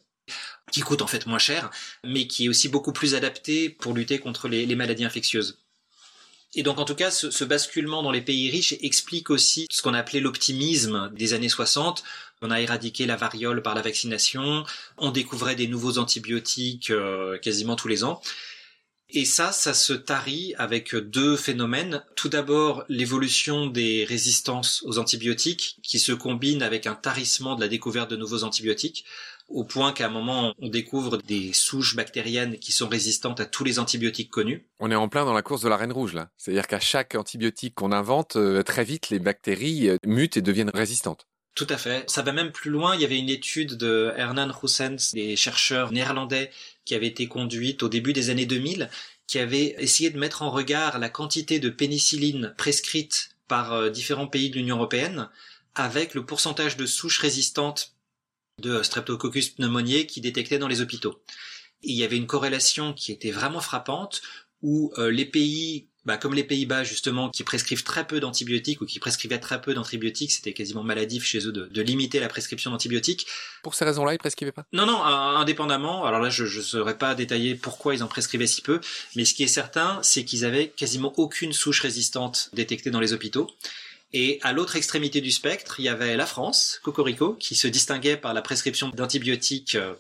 qui 0.72 0.82
coûte 0.82 1.02
en 1.02 1.08
fait 1.08 1.26
moins 1.26 1.40
cher, 1.40 1.72
mais 2.04 2.28
qui 2.28 2.46
est 2.46 2.50
aussi 2.50 2.70
beaucoup 2.70 2.94
plus 2.94 3.16
adaptée 3.16 3.70
pour 3.70 3.94
lutter 3.94 4.20
contre 4.20 4.48
les 4.48 4.76
maladies 4.76 5.04
infectieuses. 5.04 5.58
Et 6.56 6.64
donc 6.64 6.80
en 6.80 6.86
tout 6.86 6.96
cas, 6.96 7.12
ce, 7.12 7.44
basculement 7.44 8.02
dans 8.02 8.12
les 8.12 8.22
pays 8.22 8.50
riches 8.50 8.74
explique 8.82 9.30
aussi 9.30 9.68
ce 9.70 9.82
qu'on 9.82 9.94
appelait 9.94 10.20
l'optimisme 10.20 11.12
des 11.14 11.34
années 11.34 11.50
60. 11.50 12.04
On 12.42 12.52
a 12.52 12.60
éradiqué 12.60 13.06
la 13.06 13.18
variole 13.18 13.62
par 13.62 13.76
la 13.76 13.82
vaccination, 13.82 14.64
on 14.98 15.12
découvrait 15.12 15.56
des 15.56 15.68
nouveaux 15.68 15.98
antibiotiques 15.98 16.90
euh, 16.90 17.38
quasiment 17.38 17.76
tous 17.76 17.88
les 17.88 18.04
ans. 18.04 18.22
Et 19.12 19.26
ça, 19.26 19.52
ça 19.52 19.74
se 19.74 19.94
tarit 19.94 20.54
avec 20.58 20.96
deux 20.96 21.36
phénomènes. 21.36 22.04
Tout 22.16 22.30
d'abord, 22.30 22.86
l'évolution 22.90 23.66
des 23.66 24.06
résistances 24.06 24.84
aux 24.86 25.00
antibiotiques 25.00 25.78
qui 25.82 26.00
se 26.00 26.12
combine 26.12 26.62
avec 26.62 26.86
un 26.86 26.94
tarissement 26.94 27.56
de 27.56 27.62
la 27.62 27.68
découverte 27.68 28.12
de 28.12 28.16
nouveaux 28.16 28.44
antibiotiques 28.44 29.06
au 29.50 29.64
point 29.64 29.92
qu'à 29.94 30.08
un 30.08 30.10
moment 30.10 30.54
on 30.60 30.70
découvre 30.70 31.18
des 31.18 31.54
souches 31.54 31.96
bactériennes 31.96 32.58
qui 32.58 32.72
sont 32.72 32.88
résistantes 32.88 33.40
à 33.40 33.46
tous 33.46 33.64
les 33.64 33.80
antibiotiques 33.80 34.30
connus. 34.30 34.68
On 34.80 34.92
est 34.92 34.96
en 34.96 35.10
plein 35.10 35.26
dans 35.26 35.34
la 35.34 35.42
course 35.42 35.62
de 35.62 35.70
la 35.70 35.78
reine 35.78 35.92
rouge 35.92 36.14
là. 36.14 36.30
C'est-à-dire 36.38 36.68
qu'à 36.68 36.80
chaque 36.80 37.16
antibiotique 37.16 37.76
qu'on 37.76 37.92
invente, 37.92 38.36
euh, 38.36 38.64
très 38.64 38.84
vite 38.84 39.10
les 39.10 39.20
bactéries 39.20 39.90
euh, 39.90 39.98
mutent 40.06 40.38
et 40.38 40.42
deviennent 40.42 40.72
résistantes. 40.74 41.28
Tout 41.56 41.68
à 41.70 41.78
fait. 41.78 42.10
Ça 42.10 42.22
va 42.22 42.32
même 42.32 42.52
plus 42.52 42.72
loin. 42.72 42.96
Il 42.96 43.02
y 43.02 43.06
avait 43.06 43.20
une 43.20 43.30
étude 43.30 43.76
de 43.76 44.14
Hernan 44.16 44.50
Roussens, 44.52 45.12
des 45.14 45.36
chercheurs 45.36 45.92
néerlandais, 45.92 46.52
qui 46.86 46.96
avait 46.96 47.08
été 47.08 47.28
conduite 47.28 47.84
au 47.84 47.90
début 47.90 48.14
des 48.14 48.30
années 48.30 48.46
2000, 48.46 48.90
qui 49.28 49.40
avait 49.40 49.76
essayé 49.78 50.10
de 50.10 50.18
mettre 50.18 50.42
en 50.42 50.52
regard 50.52 51.00
la 51.00 51.10
quantité 51.10 51.60
de 51.60 51.70
pénicilline 51.70 52.54
prescrite 52.58 53.32
par 53.48 53.74
euh, 53.74 53.90
différents 53.90 54.28
pays 54.28 54.50
de 54.50 54.56
l'Union 54.56 54.78
européenne 54.78 55.30
avec 55.76 56.14
le 56.14 56.26
pourcentage 56.26 56.78
de 56.78 56.86
souches 56.86 57.20
résistantes 57.20 57.94
de 58.60 58.84
Streptococcus 58.84 59.50
pneumoniae 59.50 60.06
qui 60.06 60.22
détectaient 60.22 60.60
dans 60.60 60.68
les 60.68 60.82
hôpitaux. 60.82 61.22
il 61.82 61.96
y 61.96 62.04
avait 62.04 62.18
une 62.18 62.28
corrélation 62.28 62.94
qui 62.94 63.12
était 63.12 63.32
vraiment 63.32 63.62
frappante 63.62 64.22
où 64.62 64.92
euh, 64.98 65.10
les 65.10 65.26
pays 65.26 65.90
bah, 66.06 66.18
comme 66.18 66.34
les 66.34 66.44
Pays-Bas 66.44 66.84
justement, 66.84 67.30
qui 67.30 67.44
prescrivent 67.44 67.84
très 67.84 68.08
peu 68.08 68.20
d'antibiotiques 68.20 68.82
ou 68.82 68.86
qui 68.86 68.98
prescrivaient 68.98 69.40
très 69.40 69.62
peu 69.62 69.76
d'antibiotiques, 69.76 70.32
c'était 70.32 70.54
quasiment 70.54 70.84
maladif 70.84 71.24
chez 71.24 71.46
eux 71.46 71.52
de, 71.52 71.82
limiter 71.82 72.20
la 72.20 72.28
prescription 72.28 72.72
d'antibiotiques. 72.72 73.28
Pour 73.62 73.76
ces 73.76 73.86
raisons-là, 73.86 74.14
ils 74.14 74.18
prescrivaient 74.18 74.52
pas? 74.52 74.66
Non, 74.74 74.88
non, 74.88 75.04
indépendamment. 75.04 76.06
Alors 76.06 76.20
là, 76.20 76.30
je 76.30 76.46
ne 76.46 76.64
saurais 76.64 76.98
pas 76.98 77.14
détailler 77.16 77.54
pourquoi 77.54 77.94
ils 77.94 78.02
en 78.02 78.08
prescrivaient 78.08 78.48
si 78.48 78.62
peu, 78.62 78.80
mais 79.16 79.24
ce 79.24 79.36
qui 79.36 79.44
est 79.44 79.48
certain, 79.48 80.00
c'est 80.02 80.26
qu'ils 80.26 80.46
avaient 80.46 80.70
quasiment 80.70 81.14
aucune 81.18 81.54
souche 81.54 81.82
résistante 81.82 82.50
détectée 82.54 82.90
dans 82.90 83.00
les 83.00 83.14
hôpitaux. 83.14 83.48
Et 84.12 84.40
à 84.42 84.54
l'autre 84.54 84.76
extrémité 84.76 85.22
du 85.22 85.32
spectre, 85.32 85.80
il 85.80 85.84
y 85.84 85.90
avait 85.90 86.18
la 86.18 86.26
France, 86.26 86.80
Cocorico, 86.84 87.34
qui 87.34 87.56
se 87.56 87.68
distinguait 87.68 88.18
par 88.18 88.34
la 88.34 88.42
prescription 88.42 88.90
d'antibiotiques 88.90 89.76
euh, 89.76 89.94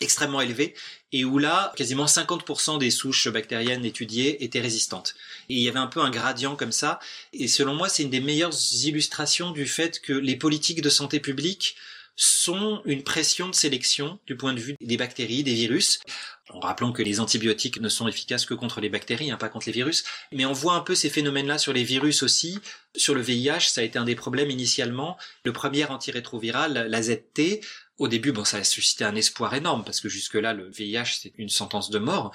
extrêmement 0.00 0.40
élevé 0.40 0.74
et 1.12 1.24
où 1.24 1.38
là, 1.38 1.72
quasiment 1.76 2.06
50% 2.06 2.78
des 2.78 2.90
souches 2.90 3.28
bactériennes 3.28 3.84
étudiées 3.84 4.44
étaient 4.44 4.60
résistantes. 4.60 5.14
Et 5.48 5.54
il 5.54 5.60
y 5.60 5.68
avait 5.68 5.78
un 5.78 5.86
peu 5.86 6.00
un 6.00 6.10
gradient 6.10 6.56
comme 6.56 6.72
ça. 6.72 7.00
Et 7.32 7.48
selon 7.48 7.74
moi, 7.74 7.88
c'est 7.88 8.04
une 8.04 8.10
des 8.10 8.20
meilleures 8.20 8.54
illustrations 8.84 9.50
du 9.50 9.66
fait 9.66 10.00
que 10.00 10.12
les 10.12 10.36
politiques 10.36 10.80
de 10.80 10.88
santé 10.88 11.20
publique 11.20 11.76
sont 12.16 12.82
une 12.84 13.02
pression 13.02 13.48
de 13.48 13.54
sélection 13.54 14.18
du 14.26 14.36
point 14.36 14.52
de 14.52 14.60
vue 14.60 14.76
des 14.80 14.96
bactéries, 14.96 15.42
des 15.42 15.54
virus. 15.54 16.00
En 16.50 16.60
rappelant 16.60 16.92
que 16.92 17.02
les 17.02 17.20
antibiotiques 17.20 17.80
ne 17.80 17.88
sont 17.88 18.08
efficaces 18.08 18.44
que 18.44 18.54
contre 18.54 18.80
les 18.80 18.90
bactéries, 18.90 19.30
hein, 19.30 19.36
pas 19.36 19.48
contre 19.48 19.66
les 19.66 19.72
virus. 19.72 20.04
Mais 20.32 20.44
on 20.44 20.52
voit 20.52 20.74
un 20.74 20.80
peu 20.80 20.94
ces 20.94 21.08
phénomènes-là 21.08 21.58
sur 21.58 21.72
les 21.72 21.84
virus 21.84 22.22
aussi. 22.22 22.58
Sur 22.94 23.14
le 23.14 23.22
VIH, 23.22 23.70
ça 23.70 23.80
a 23.80 23.84
été 23.84 23.98
un 23.98 24.04
des 24.04 24.14
problèmes 24.14 24.50
initialement. 24.50 25.16
Le 25.44 25.52
premier 25.52 25.86
antirétroviral, 25.86 26.86
la 26.88 27.02
ZT, 27.02 27.60
au 27.98 28.08
début, 28.08 28.32
bon, 28.32 28.44
ça 28.44 28.58
a 28.58 28.64
suscité 28.64 29.04
un 29.04 29.14
espoir 29.14 29.54
énorme 29.54 29.84
parce 29.84 30.00
que 30.00 30.08
jusque-là, 30.08 30.52
le 30.52 30.68
VIH, 30.68 31.18
c'est 31.20 31.32
une 31.38 31.48
sentence 31.48 31.88
de 31.90 31.98
mort. 31.98 32.32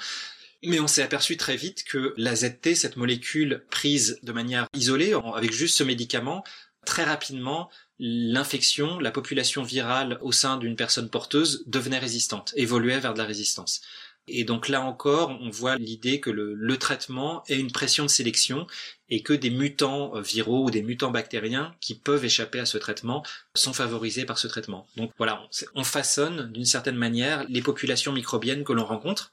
Mais 0.63 0.79
on 0.79 0.87
s'est 0.87 1.03
aperçu 1.03 1.37
très 1.37 1.55
vite 1.55 1.83
que 1.83 2.15
la 2.17 2.35
ZT, 2.35 2.73
cette 2.73 2.97
molécule 2.97 3.63
prise 3.69 4.19
de 4.23 4.31
manière 4.31 4.67
isolée, 4.73 5.13
avec 5.35 5.51
juste 5.51 5.77
ce 5.77 5.83
médicament, 5.83 6.43
très 6.85 7.03
rapidement, 7.03 7.69
l'infection, 7.99 8.99
la 8.99 9.11
population 9.11 9.63
virale 9.63 10.19
au 10.21 10.31
sein 10.31 10.57
d'une 10.57 10.75
personne 10.75 11.09
porteuse 11.09 11.63
devenait 11.67 11.99
résistante, 11.99 12.53
évoluait 12.55 12.99
vers 12.99 13.13
de 13.13 13.19
la 13.19 13.25
résistance. 13.25 13.81
Et 14.27 14.43
donc 14.43 14.67
là 14.67 14.81
encore, 14.81 15.37
on 15.41 15.49
voit 15.49 15.77
l'idée 15.77 16.19
que 16.19 16.29
le, 16.29 16.77
traitement 16.77 17.43
est 17.47 17.57
une 17.57 17.71
pression 17.71 18.03
de 18.03 18.09
sélection 18.09 18.67
et 19.09 19.23
que 19.23 19.33
des 19.33 19.49
mutants 19.49 20.19
viraux 20.19 20.65
ou 20.65 20.71
des 20.71 20.81
mutants 20.81 21.11
bactériens 21.11 21.73
qui 21.79 21.95
peuvent 21.95 22.25
échapper 22.25 22.59
à 22.59 22.65
ce 22.65 22.77
traitement 22.77 23.23
sont 23.55 23.73
favorisés 23.73 24.25
par 24.25 24.37
ce 24.37 24.47
traitement. 24.47 24.85
Donc 24.97 25.11
voilà, 25.17 25.47
on, 25.75 25.83
façonne 25.85 26.51
d'une 26.51 26.65
certaine 26.65 26.97
manière 26.97 27.45
les 27.47 27.61
populations 27.61 28.11
microbiennes 28.11 28.65
que 28.65 28.73
l'on 28.73 28.85
rencontre. 28.85 29.31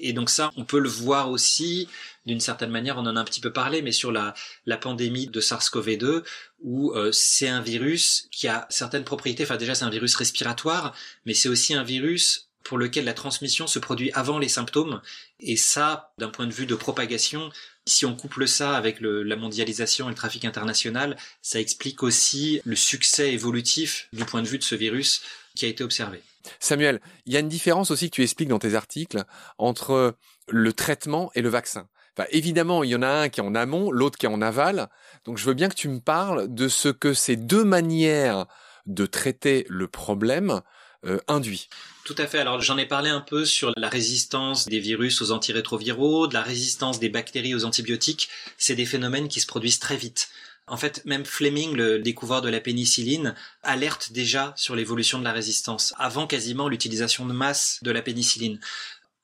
Et 0.00 0.12
donc 0.12 0.30
ça, 0.30 0.50
on 0.56 0.64
peut 0.64 0.78
le 0.78 0.88
voir 0.88 1.30
aussi 1.30 1.88
d'une 2.26 2.40
certaine 2.40 2.70
manière, 2.70 2.98
on 2.98 3.06
en 3.06 3.16
a 3.16 3.20
un 3.20 3.24
petit 3.24 3.40
peu 3.40 3.52
parlé, 3.52 3.82
mais 3.82 3.92
sur 3.92 4.12
la, 4.12 4.34
la 4.66 4.76
pandémie 4.76 5.26
de 5.26 5.40
SARS-CoV-2, 5.40 6.22
où 6.60 6.92
euh, 6.92 7.10
c'est 7.12 7.48
un 7.48 7.62
virus 7.62 8.28
qui 8.30 8.46
a 8.46 8.66
certaines 8.68 9.04
propriétés, 9.04 9.44
enfin 9.44 9.56
déjà 9.56 9.74
c'est 9.74 9.84
un 9.84 9.90
virus 9.90 10.14
respiratoire, 10.16 10.94
mais 11.24 11.34
c'est 11.34 11.48
aussi 11.48 11.74
un 11.74 11.82
virus 11.82 12.50
pour 12.62 12.78
lequel 12.78 13.04
la 13.04 13.14
transmission 13.14 13.66
se 13.66 13.78
produit 13.78 14.12
avant 14.12 14.38
les 14.38 14.48
symptômes. 14.48 15.00
Et 15.40 15.56
ça, 15.56 16.12
d'un 16.18 16.28
point 16.28 16.46
de 16.46 16.52
vue 16.52 16.66
de 16.66 16.74
propagation, 16.74 17.50
si 17.86 18.04
on 18.04 18.14
couple 18.14 18.46
ça 18.46 18.76
avec 18.76 18.98
la 19.00 19.36
mondialisation 19.36 20.06
et 20.06 20.10
le 20.10 20.14
trafic 20.14 20.44
international, 20.44 21.16
ça 21.40 21.58
explique 21.58 22.02
aussi 22.02 22.60
le 22.64 22.76
succès 22.76 23.32
évolutif 23.32 24.08
du 24.12 24.24
point 24.24 24.42
de 24.42 24.46
vue 24.46 24.58
de 24.58 24.64
ce 24.64 24.74
virus 24.74 25.22
qui 25.60 25.66
a 25.66 25.68
été 25.68 25.84
observé. 25.84 26.22
Samuel, 26.58 27.00
il 27.26 27.34
y 27.34 27.36
a 27.36 27.40
une 27.40 27.48
différence 27.48 27.90
aussi 27.90 28.08
que 28.08 28.14
tu 28.14 28.22
expliques 28.22 28.48
dans 28.48 28.58
tes 28.58 28.74
articles 28.74 29.24
entre 29.58 30.16
le 30.48 30.72
traitement 30.72 31.30
et 31.34 31.42
le 31.42 31.50
vaccin. 31.50 31.86
Enfin, 32.16 32.26
évidemment, 32.32 32.82
il 32.82 32.90
y 32.90 32.96
en 32.96 33.02
a 33.02 33.08
un 33.08 33.28
qui 33.28 33.40
est 33.40 33.42
en 33.42 33.54
amont, 33.54 33.90
l'autre 33.90 34.16
qui 34.16 34.24
est 34.24 34.30
en 34.30 34.40
aval. 34.40 34.88
Donc 35.26 35.36
je 35.36 35.44
veux 35.44 35.52
bien 35.52 35.68
que 35.68 35.74
tu 35.74 35.88
me 35.88 36.00
parles 36.00 36.52
de 36.52 36.68
ce 36.68 36.88
que 36.88 37.12
ces 37.12 37.36
deux 37.36 37.62
manières 37.62 38.46
de 38.86 39.04
traiter 39.04 39.66
le 39.68 39.86
problème 39.86 40.62
euh, 41.04 41.18
induit. 41.28 41.68
Tout 42.04 42.14
à 42.16 42.26
fait. 42.26 42.38
Alors 42.38 42.62
j'en 42.62 42.78
ai 42.78 42.86
parlé 42.86 43.10
un 43.10 43.20
peu 43.20 43.44
sur 43.44 43.72
la 43.76 43.90
résistance 43.90 44.64
des 44.64 44.80
virus 44.80 45.20
aux 45.20 45.32
antirétroviraux, 45.32 46.26
de 46.26 46.34
la 46.34 46.42
résistance 46.42 46.98
des 46.98 47.10
bactéries 47.10 47.54
aux 47.54 47.66
antibiotiques. 47.66 48.30
C'est 48.56 48.76
des 48.76 48.86
phénomènes 48.86 49.28
qui 49.28 49.40
se 49.40 49.46
produisent 49.46 49.78
très 49.78 49.96
vite. 49.96 50.30
En 50.70 50.76
fait, 50.76 51.04
même 51.04 51.24
Fleming, 51.24 51.74
le 51.74 51.98
découvreur 51.98 52.42
de 52.42 52.48
la 52.48 52.60
pénicilline, 52.60 53.34
alerte 53.64 54.12
déjà 54.12 54.54
sur 54.56 54.76
l'évolution 54.76 55.18
de 55.18 55.24
la 55.24 55.32
résistance, 55.32 55.94
avant 55.98 56.28
quasiment 56.28 56.68
l'utilisation 56.68 57.26
de 57.26 57.32
masse 57.32 57.80
de 57.82 57.90
la 57.90 58.02
pénicilline. 58.02 58.60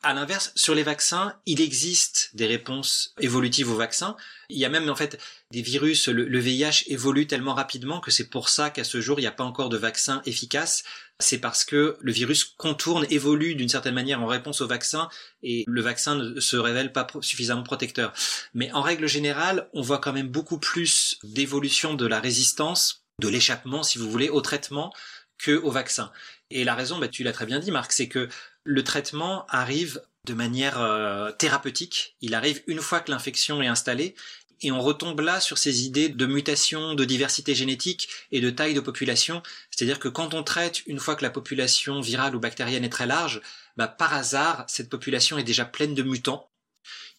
À 0.03 0.15
l'inverse, 0.15 0.53
sur 0.55 0.75
les 0.75 0.83
vaccins, 0.83 1.35
il 1.47 1.61
existe 1.61 2.31
des 2.35 2.47
réponses 2.47 3.15
évolutives 3.19 3.71
aux 3.71 3.77
vaccins. 3.77 4.17
Il 4.51 4.59
y 4.59 4.65
a 4.65 4.69
même 4.69 4.89
en 4.89 4.95
fait 4.95 5.19
des 5.51 5.63
virus, 5.63 6.09
le, 6.09 6.39
VIH 6.39 6.85
évolue 6.87 7.27
tellement 7.27 7.55
rapidement 7.55 8.01
que 8.01 8.11
c'est 8.11 8.29
pour 8.29 8.49
ça 8.49 8.71
qu'à 8.71 8.85
ce 8.85 9.01
jour, 9.01 9.19
il 9.19 9.23
n'y 9.23 9.29
a 9.29 9.33
pas 9.33 9.43
encore 9.45 9.69
de 9.69 9.77
vaccin 9.77 10.23
efficace 10.27 10.85
c'est 11.19 11.39
parce 11.39 11.65
que 11.65 11.97
le 12.01 12.13
virus 12.13 12.45
contourne, 12.45 13.07
évolue 13.11 13.55
d'une 13.55 13.69
certaine 13.69 13.95
manière 13.95 14.23
en 14.23 14.27
réponse 14.27 14.61
au 14.61 14.67
vaccin 14.67 15.09
et 15.43 15.65
le 15.67 15.81
vaccin 15.81 16.15
ne 16.15 16.41
se 16.41 16.57
révèle 16.57 16.93
pas 16.93 17.07
suffisamment 17.21 17.63
protecteur. 17.63 18.13
Mais 18.55 18.71
en 18.73 18.83
règle 18.83 19.07
générale, 19.07 19.69
on 19.73 19.81
voit 19.81 19.99
quand 19.99 20.13
même 20.13 20.29
beaucoup 20.29 20.59
plus 20.59 21.19
d'évolution 21.23 21.95
de 21.95 22.07
la 22.07 22.21
résistance, 22.21 23.05
de 23.21 23.29
l'échappement, 23.29 23.83
si 23.83 23.99
vous 23.99 24.11
voulez, 24.11 24.29
au 24.29 24.43
traitement 24.43 24.93
que 25.39 25.53
au 25.53 25.71
vaccin. 25.71 26.13
Et 26.51 26.65
la 26.65 26.75
raison, 26.75 26.99
bah, 26.99 27.09
tu 27.09 27.23
l'as 27.23 27.33
très 27.33 27.47
bien 27.47 27.61
dit, 27.61 27.71
Marc, 27.71 27.93
c'est 27.93 28.09
que 28.09 28.29
le 28.67 28.85
traitement 28.85 29.47
arrive 29.49 30.03
de 30.27 30.35
manière 30.35 30.81
euh, 30.81 31.31
thérapeutique. 31.33 32.17
Il 32.21 32.35
arrive 32.35 32.63
une 32.67 32.81
fois 32.81 33.01
que 33.01 33.11
l'infection 33.11 33.63
est 33.63 33.69
installée 33.69 34.15
et 34.61 34.73
on 34.73 34.81
retombe 34.81 35.21
là 35.21 35.41
sur 35.41 35.57
ces 35.57 35.85
idées 35.85 36.09
de 36.09 36.27
mutation, 36.27 36.95
de 36.95 37.05
diversité 37.05 37.55
génétique 37.55 38.09
et 38.33 38.41
de 38.41 38.51
taille 38.51 38.75
de 38.75 38.81
population. 38.81 39.43
C'est-à-dire 39.71 40.01
que 40.01 40.09
quand 40.09 40.35
on 40.35 40.43
traite 40.43 40.85
une 40.87 40.99
fois 40.99 41.15
que 41.15 41.23
la 41.23 41.31
population 41.31 42.01
virale 42.01 42.35
ou 42.35 42.41
bactérienne 42.41 42.85
est 42.85 42.91
très 42.91 43.07
large, 43.07 43.41
bah, 43.77 43.87
par 43.87 44.15
hasard, 44.15 44.65
cette 44.67 44.91
population 44.91 45.39
est 45.39 45.45
déjà 45.45 45.65
pleine 45.65 45.95
de 45.95 46.03
mutants 46.03 46.51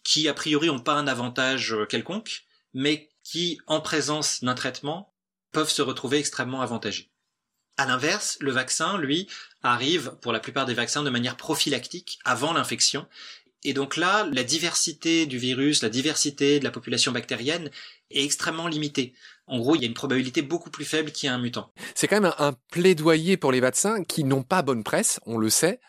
qui, 0.04 0.28
a 0.28 0.34
priori, 0.34 0.68
n'ont 0.68 0.80
pas 0.80 0.94
un 0.94 1.08
avantage 1.08 1.74
euh, 1.74 1.86
quelconque, 1.86 2.44
mais 2.74 3.10
qui, 3.24 3.60
en 3.68 3.82
présence 3.82 4.44
d'un 4.44 4.56
traitement, 4.56 5.14
peuvent 5.52 5.70
se 5.70 5.82
retrouver 5.82 6.18
extrêmement 6.18 6.62
avantagés. 6.62 7.12
À 7.78 7.86
l'inverse, 7.86 8.38
le 8.42 8.52
vaccin, 8.52 8.98
lui, 8.98 9.28
arrive 9.62 10.16
pour 10.22 10.32
la 10.32 10.40
plupart 10.40 10.66
des 10.66 10.74
vaccins 10.74 11.04
de 11.04 11.10
manière 11.10 11.38
prophylactique 11.38 12.20
avant 12.26 12.54
l'infection 12.54 13.08
et 13.64 13.74
donc 13.74 13.98
là, 13.98 14.28
la 14.32 14.44
diversité 14.44 15.26
du 15.26 15.38
virus, 15.38 15.82
la 15.82 15.90
diversité 15.90 16.60
de 16.60 16.64
la 16.64 16.72
population 16.72 17.12
bactérienne 17.12 17.70
est 18.12 18.24
extrêmement 18.24 18.68
limitée. 18.68 19.14
En 19.48 19.60
gros, 19.60 19.76
il 19.76 19.82
y 19.82 19.84
a 19.86 19.88
une 19.88 19.94
probabilité 19.94 20.42
beaucoup 20.42 20.70
plus 20.70 20.86
faible 20.86 21.12
qu'il 21.12 21.28
y 21.28 21.32
ait 21.32 21.36
un 21.36 21.40
mutant. 21.40 21.72
C'est 21.96 22.08
quand 22.08 22.22
même 22.22 22.34
un, 22.38 22.54
plaidoyer 22.72 23.38
pour 23.38 23.52
les 23.52 23.60
vaccins 23.60 24.04
qui 24.04 24.24
n'ont 24.24 24.44
pas 24.44 24.62
bonne 24.62 24.84
presse, 24.84 25.20
on 25.26 25.38
le 25.38 25.50
sait. 25.50 25.80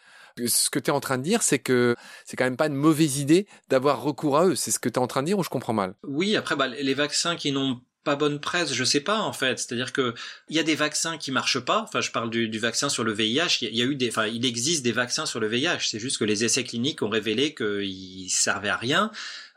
Ce 0.44 0.70
que 0.70 0.78
tu 0.78 0.90
es 0.90 0.92
en 0.92 1.00
train 1.00 1.18
de 1.18 1.22
dire, 1.24 1.42
c'est 1.42 1.58
que 1.58 1.96
c'est 2.24 2.36
quand 2.36 2.44
même 2.44 2.56
pas 2.56 2.68
une 2.68 2.74
mauvaise 2.74 3.18
idée 3.18 3.46
d'avoir 3.68 4.02
recours 4.02 4.38
à 4.38 4.46
eux. 4.46 4.54
C'est 4.54 4.70
ce 4.70 4.78
que 4.78 4.88
tu 4.88 4.94
es 4.94 4.98
en 5.02 5.08
train 5.08 5.22
de 5.22 5.26
dire 5.26 5.38
ou 5.38 5.42
je 5.42 5.48
comprends 5.48 5.72
mal? 5.72 5.94
Oui, 6.04 6.36
après, 6.36 6.54
bah, 6.54 6.68
les 6.68 6.94
vaccins 6.94 7.34
qui 7.36 7.50
n'ont 7.50 7.80
pas 8.08 8.16
bonne 8.16 8.40
presse, 8.40 8.72
je 8.72 8.84
sais 8.84 9.00
pas 9.00 9.20
en 9.20 9.34
fait. 9.34 9.58
C'est-à-dire 9.58 9.92
que 9.92 10.14
il 10.48 10.56
y 10.56 10.58
a 10.58 10.62
des 10.62 10.74
vaccins 10.74 11.18
qui 11.18 11.30
marchent 11.30 11.60
pas. 11.60 11.82
Enfin, 11.82 12.00
je 12.00 12.10
parle 12.10 12.30
du, 12.30 12.58
vaccin 12.58 12.88
sur 12.88 13.04
le 13.04 13.12
VIH. 13.12 13.58
Il 13.60 13.76
y, 13.76 13.82
a 13.82 13.84
eu 13.84 13.96
des, 13.96 14.08
enfin, 14.08 14.26
il 14.26 14.46
existe 14.46 14.82
des 14.82 14.92
vaccins 14.92 15.26
sur 15.26 15.40
le 15.40 15.46
VIH. 15.46 15.88
C'est 15.90 15.98
juste 15.98 16.16
que 16.16 16.24
les 16.24 16.42
essais 16.42 16.64
cliniques 16.64 17.02
ont 17.02 17.10
révélé 17.10 17.54
qu'ils 17.54 18.30
servaient 18.30 18.70
à 18.70 18.78
rien. 18.78 19.10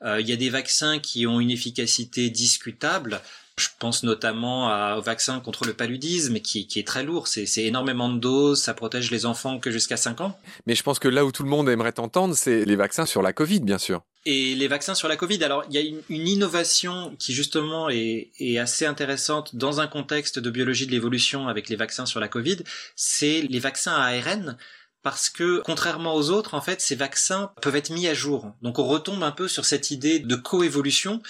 Euh, 0.04 0.20
il 0.20 0.28
y 0.28 0.34
a 0.34 0.36
des 0.36 0.50
vaccins 0.50 1.00
qui 1.00 1.26
ont 1.28 1.40
une 1.40 1.50
efficacité 1.50 2.30
discutable. 2.30 3.22
Je 3.58 3.68
pense 3.80 4.04
notamment 4.04 4.98
au 4.98 5.02
vaccin 5.02 5.40
contre 5.40 5.66
le 5.66 5.74
paludisme, 5.74 6.40
qui, 6.40 6.68
qui 6.68 6.80
est 6.80 6.88
très 6.88 7.04
lourd. 7.04 7.28
C'est 7.28 7.64
énormément 7.64 8.10
de 8.10 8.20
doses, 8.20 8.62
ça 8.62 8.74
protège 8.74 9.12
les 9.12 9.26
enfants 9.26 9.60
que 9.60 9.72
jusqu'à 9.72 9.98
5 9.98 10.20
ans. 10.20 10.38
Mais 10.68 10.76
je 10.76 10.84
pense 10.84 11.00
que 11.00 11.08
là 11.08 11.24
où 11.24 11.32
tout 11.32 11.44
le 11.44 11.50
monde 11.50 11.70
aimerait 11.70 12.00
entendre, 12.00 12.36
c'est 12.36 12.66
les 12.66 12.76
vaccins 12.76 13.06
sur 13.06 13.22
la 13.22 13.32
Covid, 13.32 13.62
bien 13.62 13.78
sûr. 13.78 14.04
Et 14.26 14.54
les 14.54 14.68
vaccins 14.68 14.94
sur 14.94 15.08
la 15.08 15.16
Covid. 15.16 15.44
Alors, 15.44 15.64
il 15.70 15.74
y 15.74 15.78
a 15.78 15.82
une, 15.82 16.28
innovation 16.28 17.16
qui 17.18 17.34
justement 17.34 17.90
est, 17.90 18.30
est, 18.40 18.60
assez 18.60 18.86
intéressante 18.86 19.56
dans 19.56 19.80
un 19.80 19.88
contexte 19.88 20.38
de 20.38 20.50
biologie 20.52 20.86
de 20.86 20.92
l'évolution 20.92 21.48
avec 21.48 21.70
les 21.70 21.76
vaccins 21.76 22.06
sur 22.06 22.20
la 22.20 22.28
Covid. 22.28 22.58
C'est 22.96 23.42
les 23.42 23.60
vaccins 23.60 23.94
à 23.94 24.16
ARN 24.16 24.58
parce 25.02 25.30
que 25.30 25.62
contrairement 25.66 26.14
aux 26.14 26.30
autres, 26.30 26.54
en 26.54 26.62
fait, 26.62 26.82
ces 26.82 26.96
vaccins 26.96 27.52
peuvent 27.62 27.76
être 27.76 27.90
mis 27.90 28.08
à 28.08 28.14
jour. 28.14 28.54
Donc 28.62 28.78
on 28.78 28.86
retombe 28.86 29.24
un 29.24 29.32
peu 29.32 29.48
sur 29.48 29.66
cette 29.66 29.90
idée 29.90 30.20
de 30.20 30.36
coévolution. 30.36 31.24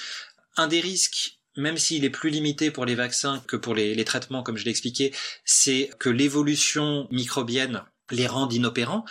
Un 0.57 0.67
des 0.67 0.81
risques 0.81 1.37
même 1.57 1.77
s'il 1.77 2.05
est 2.05 2.09
plus 2.09 2.29
limité 2.29 2.71
pour 2.71 2.85
les 2.85 2.95
vaccins 2.95 3.43
que 3.47 3.57
pour 3.57 3.75
les, 3.75 3.93
les 3.93 4.05
traitements, 4.05 4.43
comme 4.43 4.57
je 4.57 4.63
l'ai 4.63 4.71
expliqué, 4.71 5.13
c'est 5.43 5.89
que 5.99 6.09
l'évolution 6.09 7.07
microbienne 7.11 7.83
les 8.09 8.27
rende 8.27 8.53
inopérants. 8.53 9.05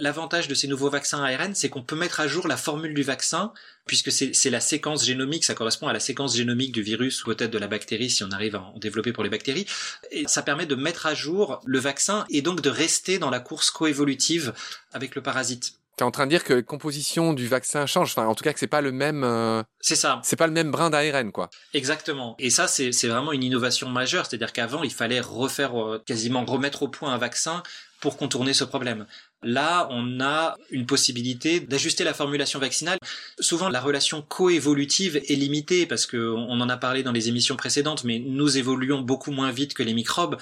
L'avantage 0.00 0.48
de 0.48 0.54
ces 0.54 0.66
nouveaux 0.66 0.88
vaccins 0.88 1.22
ARN, 1.22 1.54
c'est 1.54 1.68
qu'on 1.68 1.82
peut 1.82 1.94
mettre 1.94 2.20
à 2.20 2.26
jour 2.26 2.48
la 2.48 2.56
formule 2.56 2.94
du 2.94 3.02
vaccin, 3.02 3.52
puisque 3.84 4.10
c'est 4.10 4.50
la 4.50 4.60
séquence 4.60 5.04
génomique, 5.04 5.44
ça 5.44 5.54
correspond 5.54 5.88
à 5.88 5.92
la 5.92 6.00
séquence 6.00 6.34
génomique 6.34 6.72
du 6.72 6.80
virus 6.80 7.22
ou 7.22 7.26
peut-être 7.26 7.50
de 7.50 7.58
la 7.58 7.66
bactérie 7.66 8.08
si 8.08 8.24
on 8.24 8.30
arrive 8.30 8.56
à 8.56 8.62
en 8.62 8.78
développer 8.78 9.12
pour 9.12 9.24
les 9.24 9.30
bactéries. 9.30 9.66
Et 10.10 10.26
ça 10.26 10.40
permet 10.40 10.64
de 10.64 10.74
mettre 10.74 11.04
à 11.04 11.14
jour 11.14 11.60
le 11.66 11.78
vaccin 11.78 12.24
et 12.30 12.40
donc 12.40 12.62
de 12.62 12.70
rester 12.70 13.18
dans 13.18 13.28
la 13.28 13.40
course 13.40 13.70
coévolutive 13.70 14.54
avec 14.92 15.14
le 15.14 15.22
parasite. 15.22 15.74
Tu 15.98 16.04
es 16.04 16.06
en 16.06 16.10
train 16.10 16.24
de 16.24 16.30
dire 16.30 16.44
que 16.44 16.54
la 16.54 16.62
composition 16.62 17.34
du 17.34 17.46
vaccin 17.46 17.84
change, 17.84 18.12
enfin 18.12 18.26
en 18.26 18.34
tout 18.34 18.42
cas 18.42 18.54
que 18.54 18.58
c'est 18.58 18.66
pas 18.66 18.80
le 18.80 18.92
même. 18.92 19.22
Euh, 19.22 19.62
c'est 19.82 19.96
ça. 19.96 20.22
C'est 20.24 20.36
pas 20.36 20.46
le 20.46 20.52
même 20.54 20.70
brin 20.70 20.88
d'ARN 20.88 21.30
quoi. 21.30 21.50
Exactement. 21.74 22.36
Et 22.38 22.48
ça 22.48 22.68
c'est 22.68 22.90
vraiment 23.06 23.32
une 23.32 23.42
innovation 23.42 23.90
majeure, 23.90 24.24
c'est-à-dire 24.24 24.54
qu'avant 24.54 24.82
il 24.82 24.94
fallait 24.94 25.20
refaire 25.20 25.78
euh, 25.78 26.02
quasiment 26.06 26.42
remettre 26.46 26.84
au 26.84 26.88
point 26.88 27.12
un 27.12 27.18
vaccin 27.18 27.62
pour 28.00 28.16
contourner 28.16 28.54
ce 28.54 28.64
problème. 28.64 29.06
Là, 29.42 29.88
on 29.90 30.20
a 30.20 30.56
une 30.70 30.84
possibilité 30.84 31.60
d'ajuster 31.60 32.04
la 32.04 32.12
formulation 32.12 32.58
vaccinale. 32.58 32.98
Souvent, 33.38 33.70
la 33.70 33.80
relation 33.80 34.20
coévolutive 34.20 35.16
est 35.16 35.34
limitée 35.34 35.86
parce 35.86 36.04
que 36.04 36.34
on 36.34 36.60
en 36.60 36.68
a 36.68 36.76
parlé 36.76 37.02
dans 37.02 37.12
les 37.12 37.28
émissions 37.28 37.56
précédentes, 37.56 38.04
mais 38.04 38.18
nous 38.18 38.58
évoluons 38.58 39.00
beaucoup 39.00 39.30
moins 39.30 39.50
vite 39.50 39.72
que 39.72 39.82
les 39.82 39.94
microbes. 39.94 40.36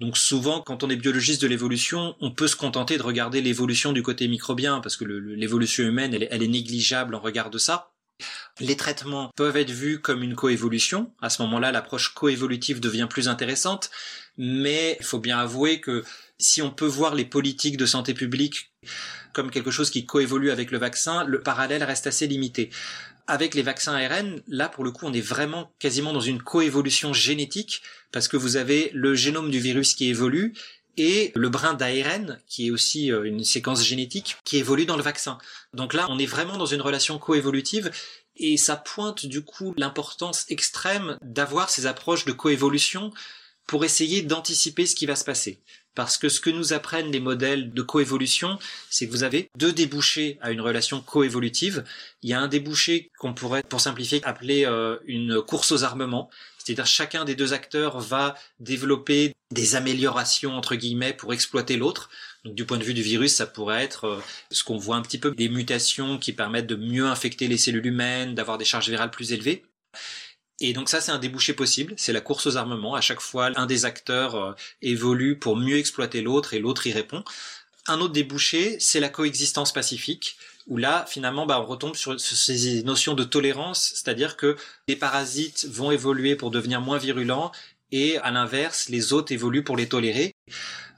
Donc 0.00 0.16
souvent, 0.16 0.60
quand 0.60 0.82
on 0.82 0.90
est 0.90 0.96
biologiste 0.96 1.42
de 1.42 1.46
l'évolution, 1.46 2.16
on 2.20 2.32
peut 2.32 2.48
se 2.48 2.56
contenter 2.56 2.98
de 2.98 3.02
regarder 3.02 3.40
l'évolution 3.40 3.92
du 3.92 4.02
côté 4.02 4.26
microbien 4.26 4.80
parce 4.80 4.96
que 4.96 5.04
l'évolution 5.04 5.84
humaine, 5.84 6.12
elle, 6.14 6.26
elle 6.30 6.42
est 6.42 6.48
négligeable 6.48 7.14
en 7.14 7.20
regard 7.20 7.50
de 7.50 7.58
ça. 7.58 7.92
Les 8.60 8.76
traitements 8.76 9.30
peuvent 9.36 9.56
être 9.56 9.70
vus 9.70 10.00
comme 10.00 10.22
une 10.22 10.34
coévolution. 10.34 11.12
À 11.20 11.30
ce 11.30 11.42
moment-là, 11.42 11.72
l'approche 11.72 12.14
coévolutive 12.14 12.80
devient 12.80 13.08
plus 13.08 13.28
intéressante. 13.28 13.90
Mais 14.36 14.96
il 15.00 15.06
faut 15.06 15.18
bien 15.18 15.38
avouer 15.38 15.80
que 15.80 16.04
si 16.38 16.62
on 16.62 16.70
peut 16.70 16.86
voir 16.86 17.14
les 17.14 17.24
politiques 17.24 17.76
de 17.76 17.86
santé 17.86 18.14
publique 18.14 18.72
comme 19.32 19.50
quelque 19.50 19.70
chose 19.70 19.90
qui 19.90 20.06
coévolue 20.06 20.50
avec 20.50 20.70
le 20.70 20.78
vaccin, 20.78 21.24
le 21.24 21.40
parallèle 21.40 21.82
reste 21.82 22.06
assez 22.06 22.26
limité. 22.26 22.70
Avec 23.26 23.54
les 23.54 23.62
vaccins 23.62 23.94
ARN, 23.94 24.40
là 24.48 24.68
pour 24.68 24.84
le 24.84 24.90
coup, 24.90 25.06
on 25.06 25.12
est 25.12 25.20
vraiment 25.20 25.72
quasiment 25.78 26.12
dans 26.12 26.20
une 26.20 26.42
coévolution 26.42 27.12
génétique 27.12 27.82
parce 28.12 28.28
que 28.28 28.36
vous 28.36 28.56
avez 28.56 28.90
le 28.94 29.14
génome 29.14 29.50
du 29.50 29.58
virus 29.58 29.94
qui 29.94 30.08
évolue 30.08 30.54
et 30.96 31.32
le 31.34 31.48
brin 31.48 31.74
d'ARN, 31.74 32.38
qui 32.46 32.68
est 32.68 32.70
aussi 32.70 33.10
euh, 33.10 33.24
une 33.24 33.42
séquence 33.42 33.82
génétique, 33.82 34.36
qui 34.44 34.58
évolue 34.58 34.86
dans 34.86 34.96
le 34.96 35.02
vaccin. 35.02 35.38
Donc 35.72 35.92
là, 35.92 36.06
on 36.08 36.18
est 36.18 36.26
vraiment 36.26 36.56
dans 36.56 36.66
une 36.66 36.80
relation 36.80 37.18
coévolutive 37.18 37.90
et 38.36 38.56
ça 38.56 38.76
pointe 38.76 39.26
du 39.26 39.42
coup 39.42 39.74
l'importance 39.76 40.44
extrême 40.48 41.18
d'avoir 41.22 41.70
ces 41.70 41.86
approches 41.86 42.24
de 42.24 42.32
coévolution 42.32 43.12
pour 43.66 43.84
essayer 43.84 44.22
d'anticiper 44.22 44.86
ce 44.86 44.94
qui 44.94 45.06
va 45.06 45.16
se 45.16 45.24
passer. 45.24 45.60
Parce 45.94 46.18
que 46.18 46.28
ce 46.28 46.40
que 46.40 46.50
nous 46.50 46.72
apprennent 46.72 47.12
les 47.12 47.20
modèles 47.20 47.72
de 47.72 47.82
coévolution, 47.82 48.58
c'est 48.90 49.06
que 49.06 49.12
vous 49.12 49.22
avez 49.22 49.48
deux 49.56 49.72
débouchés 49.72 50.38
à 50.40 50.50
une 50.50 50.60
relation 50.60 51.00
coévolutive. 51.00 51.84
Il 52.22 52.30
y 52.30 52.32
a 52.32 52.40
un 52.40 52.48
débouché 52.48 53.10
qu'on 53.18 53.32
pourrait, 53.32 53.62
pour 53.62 53.80
simplifier, 53.80 54.20
appeler 54.24 54.66
euh, 54.66 54.96
une 55.06 55.40
course 55.40 55.70
aux 55.70 55.84
armements. 55.84 56.30
C'est-à-dire 56.58 56.86
chacun 56.86 57.24
des 57.24 57.36
deux 57.36 57.52
acteurs 57.52 58.00
va 58.00 58.34
développer 58.58 59.34
des 59.52 59.76
améliorations 59.76 60.56
entre 60.56 60.74
guillemets 60.74 61.12
pour 61.12 61.32
exploiter 61.32 61.76
l'autre. 61.76 62.10
Donc 62.44 62.56
du 62.56 62.64
point 62.64 62.78
de 62.78 62.84
vue 62.84 62.94
du 62.94 63.02
virus, 63.02 63.34
ça 63.34 63.46
pourrait 63.46 63.84
être 63.84 64.04
euh, 64.04 64.20
ce 64.50 64.64
qu'on 64.64 64.78
voit 64.78 64.96
un 64.96 65.02
petit 65.02 65.18
peu 65.18 65.30
des 65.30 65.48
mutations 65.48 66.18
qui 66.18 66.32
permettent 66.32 66.66
de 66.66 66.76
mieux 66.76 67.06
infecter 67.06 67.46
les 67.46 67.58
cellules 67.58 67.86
humaines, 67.86 68.34
d'avoir 68.34 68.58
des 68.58 68.64
charges 68.64 68.88
virales 68.88 69.10
plus 69.10 69.32
élevées. 69.32 69.64
Et 70.60 70.72
donc 70.72 70.88
ça, 70.88 71.00
c'est 71.00 71.12
un 71.12 71.18
débouché 71.18 71.52
possible. 71.52 71.94
C'est 71.96 72.12
la 72.12 72.20
course 72.20 72.46
aux 72.46 72.56
armements. 72.56 72.94
À 72.94 73.00
chaque 73.00 73.20
fois, 73.20 73.50
un 73.56 73.66
des 73.66 73.84
acteurs 73.84 74.34
euh, 74.36 74.52
évolue 74.82 75.38
pour 75.38 75.56
mieux 75.56 75.78
exploiter 75.78 76.22
l'autre 76.22 76.54
et 76.54 76.58
l'autre 76.58 76.86
y 76.86 76.92
répond. 76.92 77.24
Un 77.86 78.00
autre 78.00 78.12
débouché, 78.12 78.78
c'est 78.80 79.00
la 79.00 79.10
coexistence 79.10 79.72
pacifique, 79.72 80.38
où 80.66 80.78
là, 80.78 81.04
finalement, 81.06 81.44
bah, 81.44 81.60
on 81.60 81.66
retombe 81.66 81.96
sur, 81.96 82.18
ces 82.18 82.82
notions 82.82 83.12
de 83.14 83.24
tolérance, 83.24 83.92
c'est-à-dire 83.94 84.38
que 84.38 84.56
les 84.88 84.96
parasites 84.96 85.66
vont 85.66 85.90
évoluer 85.90 86.34
pour 86.34 86.50
devenir 86.50 86.80
moins 86.80 86.96
virulents, 86.96 87.52
et 87.92 88.16
à 88.18 88.30
l'inverse, 88.30 88.88
les 88.88 89.12
autres 89.12 89.32
évoluent 89.32 89.64
pour 89.64 89.76
les 89.76 89.88
tolérer. 89.88 90.32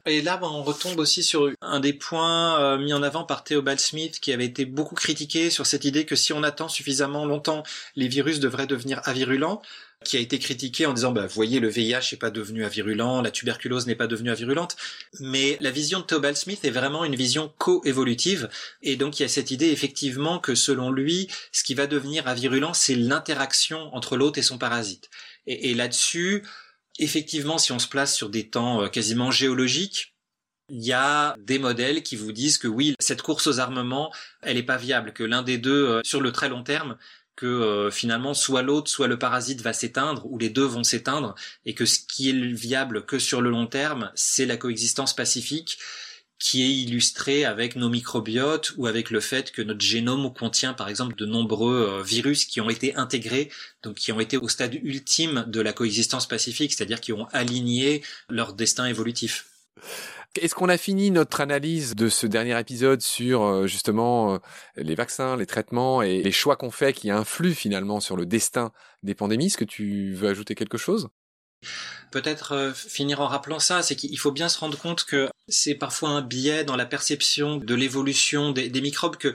Et 0.09 0.23
là, 0.23 0.39
on 0.41 0.63
retombe 0.63 1.01
aussi 1.01 1.25
sur 1.25 1.51
un 1.61 1.81
des 1.81 1.93
points 1.93 2.61
euh, 2.61 2.79
mis 2.79 2.93
en 2.93 3.03
avant 3.03 3.25
par 3.25 3.43
Theobald 3.43 3.81
Smith, 3.81 4.21
qui 4.21 4.33
avait 4.33 4.45
été 4.45 4.65
beaucoup 4.65 4.95
critiqué 4.95 5.51
sur 5.51 5.67
cette 5.67 5.85
idée 5.85 6.07
que 6.07 6.15
si 6.15 6.33
on 6.33 6.45
attend 6.45 6.69
suffisamment 6.69 7.27
longtemps, 7.27 7.65
les 7.97 8.07
virus 8.07 8.39
devraient 8.39 8.69
devenir 8.69 9.01
avirulents, 9.03 9.61
qui 10.05 10.17
a 10.17 10.21
été 10.21 10.39
critiqué 10.39 10.87
en 10.87 10.93
disant, 10.93 11.11
bah, 11.11 11.27
voyez, 11.27 11.59
le 11.59 11.69
VIH 11.69 12.11
n'est 12.13 12.19
pas 12.19 12.31
devenu 12.31 12.65
avirulent, 12.65 13.21
la 13.23 13.33
tuberculose 13.33 13.89
n'est 13.89 13.97
pas 13.97 14.07
devenue 14.07 14.31
avirulente. 14.31 14.77
Mais 15.19 15.59
la 15.61 15.73
vision 15.73 15.99
de 15.99 16.05
Theobald 16.05 16.37
Smith 16.37 16.65
est 16.65 16.71
vraiment 16.71 17.05
une 17.05 17.17
vision 17.17 17.53
co-évolutive. 17.59 18.49
Et 18.83 18.95
donc, 18.95 19.19
il 19.19 19.23
y 19.23 19.27
a 19.27 19.29
cette 19.29 19.51
idée, 19.51 19.71
effectivement, 19.71 20.39
que 20.39 20.55
selon 20.55 20.93
lui, 20.93 21.27
ce 21.51 21.65
qui 21.65 21.75
va 21.75 21.89
devenir 21.89 22.29
avirulent, 22.29 22.75
c'est 22.75 22.95
l'interaction 22.95 23.93
entre 23.93 24.17
l'hôte 24.17 24.39
et 24.39 24.43
son 24.43 24.59
parasite. 24.59 25.11
Et 25.49 25.75
là-dessus, 25.75 26.45
effectivement, 26.99 27.59
si 27.59 27.73
on 27.73 27.79
se 27.79 27.89
place 27.89 28.15
sur 28.15 28.29
des 28.31 28.49
temps 28.49 28.83
euh, 28.83 28.89
quasiment 28.89 29.31
géologiques, 29.31 30.15
il 30.69 30.85
y 30.85 30.93
a 30.93 31.37
des 31.39 31.59
modèles 31.59 32.03
qui 32.03 32.17
vous 32.17 32.33
disent 32.33 32.59
que 32.59 32.67
oui, 32.67 32.95
cette 32.99 33.23
course 33.23 33.47
aux 33.47 33.61
armements, 33.61 34.13
elle 34.43 34.57
n'est 34.57 34.63
pas 34.65 34.77
viable, 34.77 35.13
que 35.13 35.23
l'un 35.23 35.43
des 35.43 35.59
deux, 35.59 35.89
euh, 35.89 36.01
sur 36.05 36.21
le 36.21 36.33
très 36.33 36.49
long 36.49 36.65
terme, 36.65 36.97
que 37.37 37.47
euh, 37.47 37.91
finalement 37.91 38.35
soit 38.35 38.63
l'autre, 38.63 38.91
soit 38.91 39.09
le 39.09 39.19
parasite 39.19 39.61
va 39.61 39.73
s'éteindre, 39.73 40.27
ou 40.27 40.39
les 40.39 40.49
deux 40.49 40.65
vont 40.65 40.83
s'éteindre, 40.83 41.35
et 41.65 41.75
que 41.75 41.85
ce 41.85 42.01
qui 42.01 42.31
est 42.31 42.33
viable 42.33 43.05
que 43.05 43.19
sur 43.19 43.43
le 43.43 43.51
long 43.51 43.67
terme, 43.67 44.11
c'est 44.15 44.47
la 44.47 44.57
coexistence 44.57 45.15
pacifique, 45.15 45.79
qui 46.39 46.63
est 46.63 46.71
illustré 46.71 47.45
avec 47.45 47.77
nos 47.77 47.89
microbiotes 47.89 48.73
ou 48.77 48.87
avec 48.87 49.11
le 49.11 49.21
fait 49.21 49.53
que 49.53 49.63
notre 49.63 49.81
génome 49.81 50.33
contient 50.35 50.75
par 50.75 50.89
exemple 50.89 51.17
de 51.17 51.25
nombreux 51.25 51.89
euh, 51.89 52.03
virus 52.03 52.45
qui 52.45 52.61
ont 52.61 52.69
été 52.69 52.95
intégrés, 52.97 53.51
donc 53.83 53.97
qui 53.97 54.13
ont 54.13 54.21
été 54.21 54.37
au 54.37 54.49
stade 54.49 54.75
ultime 54.75 55.45
de 55.49 55.61
la 55.61 55.73
coexistence 55.73 56.29
pacifique, 56.29 56.75
c'est-à-dire 56.75 57.01
qui 57.01 57.13
ont 57.13 57.27
aligné 57.33 58.03
leur 58.29 58.53
destin 58.53 58.87
évolutif. 58.87 59.47
Est-ce 60.39 60.55
qu'on 60.55 60.69
a 60.69 60.77
fini 60.77 61.11
notre 61.11 61.41
analyse 61.41 61.95
de 61.95 62.11
ce 62.11 62.27
dernier 62.27 62.59
épisode 62.61 63.01
sur 63.01 63.43
euh, 63.43 63.67
justement 63.67 64.35
euh, 64.35 64.39
les 64.77 64.95
vaccins, 64.95 65.37
les 65.37 65.47
traitements 65.47 66.03
et 66.03 66.23
les 66.23 66.33
choix 66.33 66.57
qu'on 66.57 66.71
fait 66.71 66.93
qui 66.93 67.11
influent 67.11 67.55
finalement 67.55 68.01
sur 68.01 68.17
le 68.17 68.27
destin 68.27 68.73
des 69.03 69.15
pandémies? 69.15 69.47
Est-ce 69.47 69.57
que 69.57 69.65
tu 69.65 70.13
veux 70.13 70.29
ajouter 70.29 70.55
quelque 70.55 70.77
chose? 70.77 71.09
Peut-être 72.13 72.73
finir 72.75 73.23
en 73.23 73.27
rappelant 73.27 73.59
ça, 73.59 73.83
c'est 73.83 73.97
qu'il 73.97 74.19
faut 74.19 74.31
bien 74.31 74.51
se 74.51 74.59
rendre 74.59 74.79
compte 74.79 75.05
que 75.05 75.31
c'est 75.49 75.75
parfois 75.75 76.11
un 76.11 76.23
biais 76.23 76.65
dans 76.65 76.77
la 76.77 76.87
perception 76.87 77.57
de 77.57 77.75
l'évolution 77.75 78.51
des, 78.51 78.81
microbes 78.81 79.17
que 79.17 79.35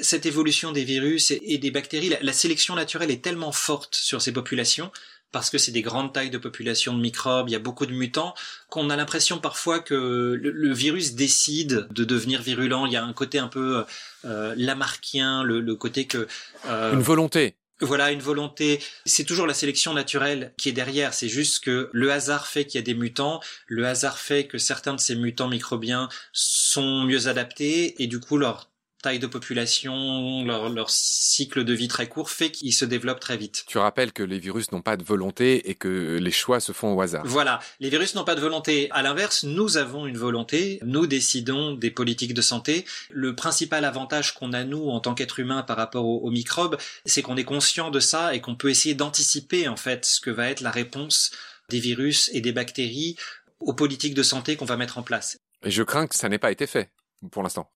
cette 0.00 0.26
évolution 0.26 0.72
des 0.72 0.84
virus 0.84 1.30
et, 1.30 1.58
des 1.58 1.70
bactéries, 1.70 2.12
la, 2.20 2.32
sélection 2.32 2.74
naturelle 2.74 3.10
est 3.10 3.22
tellement 3.22 3.52
forte 3.52 3.94
sur 3.96 4.22
ces 4.22 4.32
populations 4.32 4.92
parce 5.30 5.50
que 5.50 5.58
c'est 5.58 5.72
des 5.72 5.82
grandes 5.82 6.14
tailles 6.14 6.30
de 6.30 6.38
population 6.38 6.94
de 6.94 7.02
microbes, 7.02 7.50
il 7.50 7.52
y 7.52 7.56
a 7.56 7.58
beaucoup 7.58 7.84
de 7.84 7.92
mutants, 7.92 8.34
qu'on 8.70 8.88
a 8.88 8.96
l'impression 8.96 9.38
parfois 9.38 9.78
que 9.78 10.38
le, 10.40 10.72
virus 10.72 11.14
décide 11.14 11.86
de 11.90 12.04
devenir 12.04 12.40
virulent. 12.40 12.86
Il 12.86 12.92
y 12.92 12.96
a 12.96 13.04
un 13.04 13.12
côté 13.12 13.38
un 13.38 13.48
peu 13.48 13.84
euh, 14.24 14.54
lamarckien, 14.56 15.42
le, 15.42 15.74
côté 15.74 16.06
que... 16.06 16.26
Euh, 16.66 16.94
Une 16.94 17.02
volonté 17.02 17.57
voilà 17.80 18.10
une 18.10 18.20
volonté. 18.20 18.80
C'est 19.06 19.24
toujours 19.24 19.46
la 19.46 19.54
sélection 19.54 19.94
naturelle 19.94 20.52
qui 20.56 20.68
est 20.68 20.72
derrière. 20.72 21.14
C'est 21.14 21.28
juste 21.28 21.64
que 21.64 21.90
le 21.92 22.12
hasard 22.12 22.46
fait 22.46 22.64
qu'il 22.64 22.78
y 22.78 22.82
a 22.82 22.84
des 22.84 22.94
mutants. 22.94 23.40
Le 23.66 23.86
hasard 23.86 24.18
fait 24.18 24.46
que 24.46 24.58
certains 24.58 24.94
de 24.94 25.00
ces 25.00 25.14
mutants 25.14 25.48
microbiens 25.48 26.08
sont 26.32 27.04
mieux 27.04 27.28
adaptés 27.28 28.02
et 28.02 28.06
du 28.06 28.20
coup 28.20 28.36
leur 28.36 28.68
taille 29.02 29.18
de 29.18 29.26
population, 29.26 30.44
leur, 30.44 30.68
leur 30.68 30.90
cycle 30.90 31.64
de 31.64 31.72
vie 31.72 31.88
très 31.88 32.08
court 32.08 32.30
fait 32.30 32.50
qu'ils 32.50 32.74
se 32.74 32.84
développent 32.84 33.20
très 33.20 33.36
vite. 33.36 33.64
Tu 33.66 33.78
rappelles 33.78 34.12
que 34.12 34.22
les 34.22 34.38
virus 34.38 34.72
n'ont 34.72 34.82
pas 34.82 34.96
de 34.96 35.04
volonté 35.04 35.70
et 35.70 35.74
que 35.74 36.18
les 36.20 36.30
choix 36.30 36.60
se 36.60 36.72
font 36.72 36.94
au 36.94 37.00
hasard. 37.00 37.22
Voilà, 37.24 37.60
les 37.80 37.90
virus 37.90 38.14
n'ont 38.14 38.24
pas 38.24 38.34
de 38.34 38.40
volonté. 38.40 38.88
À 38.90 39.02
l'inverse, 39.02 39.44
nous 39.44 39.76
avons 39.76 40.06
une 40.06 40.18
volonté, 40.18 40.80
nous 40.82 41.06
décidons 41.06 41.74
des 41.74 41.90
politiques 41.90 42.34
de 42.34 42.42
santé. 42.42 42.84
Le 43.10 43.34
principal 43.36 43.84
avantage 43.84 44.34
qu'on 44.34 44.52
a 44.52 44.64
nous 44.64 44.88
en 44.88 45.00
tant 45.00 45.14
qu'être 45.14 45.38
humain 45.38 45.62
par 45.62 45.76
rapport 45.76 46.04
aux, 46.04 46.18
aux 46.18 46.30
microbes, 46.30 46.76
c'est 47.04 47.22
qu'on 47.22 47.36
est 47.36 47.44
conscient 47.44 47.90
de 47.90 48.00
ça 48.00 48.34
et 48.34 48.40
qu'on 48.40 48.56
peut 48.56 48.70
essayer 48.70 48.94
d'anticiper 48.94 49.68
en 49.68 49.76
fait 49.76 50.04
ce 50.04 50.20
que 50.20 50.30
va 50.30 50.50
être 50.50 50.60
la 50.60 50.70
réponse 50.70 51.30
des 51.68 51.80
virus 51.80 52.30
et 52.32 52.40
des 52.40 52.52
bactéries 52.52 53.16
aux 53.60 53.74
politiques 53.74 54.14
de 54.14 54.22
santé 54.22 54.56
qu'on 54.56 54.64
va 54.64 54.76
mettre 54.76 54.98
en 54.98 55.02
place. 55.02 55.38
Et 55.64 55.70
je 55.70 55.82
crains 55.82 56.06
que 56.06 56.14
ça 56.14 56.28
n'ait 56.28 56.38
pas 56.38 56.52
été 56.52 56.66
fait 56.66 56.90
pour 57.32 57.42
l'instant 57.42 57.70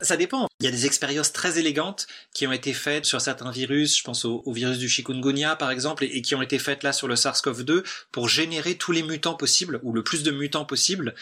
Ça 0.00 0.16
dépend. 0.16 0.46
Il 0.60 0.64
y 0.64 0.68
a 0.68 0.70
des 0.70 0.86
expériences 0.86 1.32
très 1.32 1.58
élégantes 1.58 2.06
qui 2.34 2.46
ont 2.46 2.52
été 2.52 2.72
faites 2.72 3.06
sur 3.06 3.20
certains 3.20 3.50
virus, 3.50 3.98
je 3.98 4.04
pense 4.04 4.24
au, 4.24 4.52
virus 4.52 4.78
du 4.78 4.88
chikungunya 4.88 5.56
par 5.56 5.70
exemple, 5.70 6.04
et, 6.04 6.22
qui 6.22 6.34
ont 6.34 6.42
été 6.42 6.58
faites 6.58 6.82
là 6.82 6.92
sur 6.92 7.08
le 7.08 7.14
SARS-CoV-2 7.14 7.84
pour 8.12 8.28
générer 8.28 8.74
tous 8.76 8.92
les 8.92 9.02
mutants 9.02 9.34
possibles, 9.34 9.80
ou 9.82 9.92
le 9.92 10.04
plus 10.04 10.22
de 10.22 10.30
mutants 10.30 10.66
possible, 10.66 11.14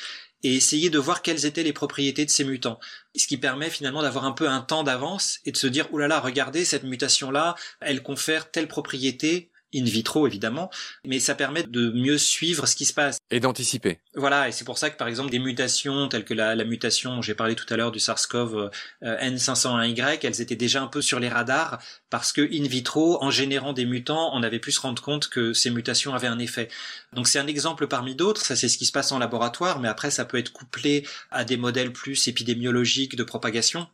et 0.43 0.57
essayer 0.57 0.91
de 0.91 0.99
voir 0.99 1.23
quelles 1.23 1.47
étaient 1.47 1.63
les 1.63 1.73
propriétés 1.73 2.25
de 2.25 2.31
ces 2.31 2.45
mutants. 2.45 2.81
Ce 3.17 3.29
qui 3.29 3.37
permet 3.37 3.71
finalement 3.71 4.03
d'avoir 4.03 4.25
un 4.25 4.33
peu 4.33 4.49
un 4.49 4.61
temps 4.61 4.83
d'avance 4.83 5.39
et 5.45 5.53
de 5.53 5.57
se 5.57 5.69
dire, 5.69 5.93
oulala, 5.93 6.19
regardez, 6.19 6.65
cette 6.65 6.83
mutation-là, 6.83 7.55
elle 7.81 8.03
confère 8.03 8.51
telle 8.51 8.67
propriété 8.67 9.52
in 9.75 9.85
vitro 9.85 10.27
évidemment, 10.27 10.71
mais 11.05 11.21
ça 11.21 11.35
permet 11.35 11.63
de 11.63 11.91
mieux 11.91 12.19
suivre 12.19 12.67
ce 12.67 12.77
qui 12.77 12.85
se 12.85 12.93
passe. 12.93 13.19
Et 13.31 13.41
d'anticiper. 13.41 13.99
Voilà, 14.15 14.49
et 14.49 14.53
c'est 14.53 14.65
pour 14.65 14.79
ça 14.79 14.91
que 14.91 14.97
par 14.97 15.09
exemple 15.09 15.31
des 15.31 15.39
mutations 15.39 16.09
telles 16.09 16.25
que 16.25 16.35
la, 16.35 16.55
la 16.55 16.65
mutation, 16.65 17.23
j'ai 17.23 17.35
parlé 17.35 17.55
tout 17.55 17.67
à 17.73 17.77
l'heure 17.77 17.93
du 17.93 17.99
SARS-CoV 17.99 18.71
euh, 19.03 19.17
N501Y, 19.19 20.21
elles 20.23 20.41
étaient 20.41 20.57
déjà 20.57 20.83
un 20.83 20.87
peu 20.87 21.03
sur 21.03 21.21
les 21.21 21.29
radars 21.29 21.79
parce 22.11 22.33
que 22.33 22.43
in 22.43 22.67
vitro, 22.67 23.23
en 23.23 23.31
générant 23.31 23.73
des 23.73 23.87
mutants, 23.87 24.31
on 24.35 24.43
avait 24.43 24.59
pu 24.59 24.73
se 24.73 24.81
rendre 24.81 25.03
compte 25.03 25.29
que 25.29 25.53
ces 25.53 25.71
mutations 25.71 26.15
avaient 26.15 26.27
un 26.27 26.39
effet. 26.39 26.69
Donc 27.13 27.29
c'est 27.29 27.39
un 27.39 27.47
exemple 27.47 27.87
parmi 27.87 28.15
d'autres, 28.15 28.45
ça 28.45 28.57
c'est 28.57 28.69
ce 28.69 28.79
qui 28.79 28.87
se 28.87 28.93
passe 28.93 29.13
en 29.13 29.19
laboratoire, 29.19 29.81
mais 29.81 29.89
après 29.89 30.11
ça 30.11 30.25
peut 30.25 30.39
être 30.39 30.53
couplé 30.53 31.07
à 31.31 31.45
des 31.45 31.57
modèles 31.57 31.93
plus 31.93 32.29
épidémiologiques 32.29 33.17
de 33.17 33.25
propagation. 33.25 33.87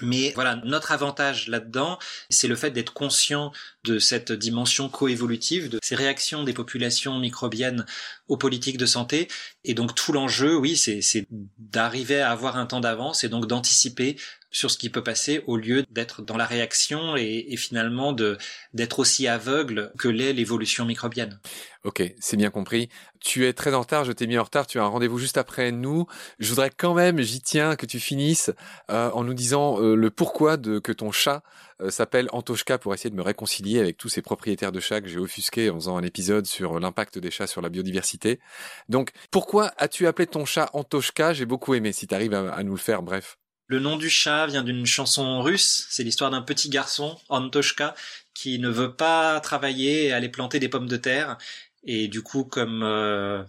Mais 0.00 0.32
voilà, 0.34 0.56
notre 0.64 0.92
avantage 0.92 1.48
là-dedans, 1.48 1.98
c'est 2.30 2.48
le 2.48 2.56
fait 2.56 2.70
d'être 2.70 2.92
conscient 2.92 3.52
de 3.84 3.98
cette 3.98 4.32
dimension 4.32 4.88
coévolutive, 4.88 5.68
de 5.68 5.78
ces 5.82 5.94
réactions 5.94 6.44
des 6.44 6.52
populations 6.52 7.18
microbiennes 7.18 7.86
aux 8.28 8.36
politiques 8.36 8.78
de 8.78 8.86
santé. 8.86 9.28
Et 9.64 9.74
donc 9.74 9.94
tout 9.94 10.12
l'enjeu, 10.12 10.56
oui, 10.56 10.76
c'est 10.76 11.26
d'arriver 11.58 12.20
à 12.20 12.30
avoir 12.30 12.56
un 12.56 12.66
temps 12.66 12.80
d'avance 12.80 13.24
et 13.24 13.28
donc 13.28 13.46
d'anticiper 13.46 14.16
sur 14.50 14.70
ce 14.70 14.78
qui 14.78 14.90
peut 14.90 15.02
passer 15.02 15.42
au 15.46 15.56
lieu 15.56 15.84
d'être 15.90 16.22
dans 16.22 16.36
la 16.36 16.46
réaction 16.46 17.16
et, 17.16 17.46
et 17.48 17.56
finalement 17.56 18.12
de 18.12 18.38
d'être 18.72 18.98
aussi 18.98 19.28
aveugle 19.28 19.92
que 19.98 20.08
l'est 20.08 20.32
l'évolution 20.32 20.84
microbienne. 20.84 21.38
Ok, 21.84 22.02
c'est 22.18 22.36
bien 22.36 22.50
compris. 22.50 22.88
Tu 23.20 23.46
es 23.46 23.52
très 23.52 23.72
en 23.72 23.80
retard, 23.80 24.04
je 24.04 24.12
t'ai 24.12 24.26
mis 24.26 24.36
en 24.36 24.42
retard, 24.42 24.66
tu 24.66 24.78
as 24.80 24.82
un 24.82 24.88
rendez-vous 24.88 25.18
juste 25.18 25.38
après 25.38 25.70
nous. 25.70 26.06
Je 26.38 26.48
voudrais 26.48 26.70
quand 26.70 26.92
même, 26.92 27.20
j'y 27.20 27.40
tiens, 27.40 27.76
que 27.76 27.86
tu 27.86 28.00
finisses 28.00 28.50
euh, 28.90 29.10
en 29.12 29.22
nous 29.22 29.34
disant 29.34 29.80
euh, 29.80 29.94
le 29.94 30.10
pourquoi 30.10 30.56
de 30.56 30.80
que 30.80 30.92
ton 30.92 31.12
chat 31.12 31.42
euh, 31.80 31.90
s'appelle 31.90 32.28
Antoshka 32.32 32.78
pour 32.78 32.94
essayer 32.94 33.10
de 33.10 33.14
me 33.14 33.22
réconcilier 33.22 33.78
avec 33.78 33.96
tous 33.96 34.08
ces 34.08 34.22
propriétaires 34.22 34.72
de 34.72 34.80
chats 34.80 35.00
que 35.00 35.08
j'ai 35.08 35.18
offusqués 35.18 35.70
en 35.70 35.76
faisant 35.76 35.96
un 35.96 36.02
épisode 36.02 36.46
sur 36.46 36.80
l'impact 36.80 37.18
des 37.18 37.30
chats 37.30 37.46
sur 37.46 37.62
la 37.62 37.68
biodiversité. 37.68 38.40
Donc, 38.88 39.10
pourquoi 39.30 39.72
as-tu 39.78 40.06
appelé 40.06 40.26
ton 40.26 40.44
chat 40.44 40.70
Antoshka? 40.72 41.32
J'ai 41.32 41.46
beaucoup 41.46 41.74
aimé, 41.74 41.92
si 41.92 42.06
tu 42.06 42.14
arrives 42.14 42.34
à 42.34 42.62
nous 42.64 42.72
le 42.72 42.78
faire, 42.78 43.02
bref. 43.02 43.38
Le 43.68 43.80
nom 43.80 43.96
du 43.98 44.08
chat 44.08 44.46
vient 44.46 44.62
d'une 44.62 44.86
chanson 44.86 45.42
russe. 45.42 45.86
C'est 45.90 46.02
l'histoire 46.02 46.30
d'un 46.30 46.40
petit 46.40 46.70
garçon, 46.70 47.18
Antoshka, 47.28 47.94
qui 48.32 48.58
ne 48.58 48.70
veut 48.70 48.94
pas 48.94 49.38
travailler 49.40 50.06
et 50.06 50.12
aller 50.12 50.30
planter 50.30 50.58
des 50.58 50.70
pommes 50.70 50.88
de 50.88 50.96
terre. 50.96 51.36
Et 51.84 52.08
du 52.08 52.22
coup, 52.22 52.44
comme 52.44 52.82
euh, 52.82 53.44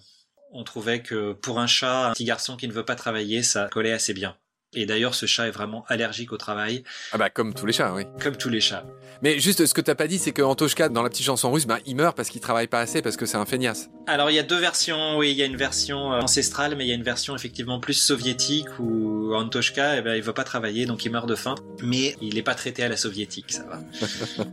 on 0.52 0.66
trouvait 0.66 1.02
que 1.02 1.32
pour 1.32 1.60
un 1.60 1.68
chat, 1.68 2.10
un 2.10 2.14
petit 2.14 2.26
garçon 2.26 2.58
qui 2.58 2.68
ne 2.68 2.74
veut 2.74 2.84
pas 2.84 2.96
travailler, 2.96 3.44
ça 3.44 3.70
collait 3.72 3.94
assez 3.94 4.14
bien. 4.14 4.36
Et 4.76 4.86
d'ailleurs, 4.86 5.16
ce 5.16 5.26
chat 5.26 5.48
est 5.48 5.52
vraiment 5.52 5.84
allergique 5.88 6.32
au 6.32 6.38
travail. 6.38 6.84
Ah 7.12 7.18
bah 7.18 7.32
comme 7.32 7.56
tous 7.56 7.66
les 7.66 7.74
chats, 7.74 7.92
oui. 7.96 8.04
Comme 8.22 8.36
tous 8.36 8.50
les 8.50 8.62
chats. 8.62 8.86
Mais 9.24 9.40
juste, 9.40 9.66
ce 9.66 9.74
que 9.74 9.82
t'as 9.82 9.96
pas 9.96 10.06
dit, 10.06 10.20
c'est 10.20 10.32
qu'Antoshka, 10.32 10.90
dans 10.90 11.02
la 11.02 11.10
petite 11.10 11.26
chanson 11.26 11.52
russe, 11.52 11.66
bah, 11.66 11.80
il 11.88 11.96
meurt 11.96 12.16
parce 12.16 12.30
qu'il 12.30 12.40
travaille 12.40 12.68
pas 12.68 12.80
assez, 12.80 13.02
parce 13.02 13.18
que 13.18 13.26
c'est 13.26 13.38
un 13.38 13.48
feignasse. 13.48 13.90
Alors 14.06 14.30
il 14.30 14.36
y 14.36 14.40
a 14.40 14.44
deux 14.44 14.60
versions, 14.60 15.18
oui, 15.18 15.32
il 15.32 15.38
y 15.38 15.42
a 15.42 15.46
une 15.46 15.56
version 15.56 16.14
euh, 16.14 16.22
ancestrale, 16.22 16.76
mais 16.76 16.86
il 16.86 16.88
y 16.88 16.92
a 16.92 16.96
une 16.96 17.04
version 17.04 17.36
effectivement 17.36 17.80
plus 17.80 17.96
soviétique 17.96 18.68
où 18.80 19.34
Antoshka, 19.34 19.98
eh 19.98 20.02
ben, 20.02 20.14
il 20.14 20.22
veut 20.22 20.34
pas 20.34 20.44
travailler, 20.44 20.86
donc 20.86 21.04
il 21.04 21.12
meurt 21.12 21.28
de 21.28 21.36
faim. 21.36 21.56
Mais 21.82 22.16
il 22.22 22.36
n'est 22.36 22.44
pas 22.44 22.56
traité 22.56 22.84
à 22.84 22.90
la 22.90 22.98
soviétique, 22.98 23.52
ça 23.52 23.64
va. 23.64 23.80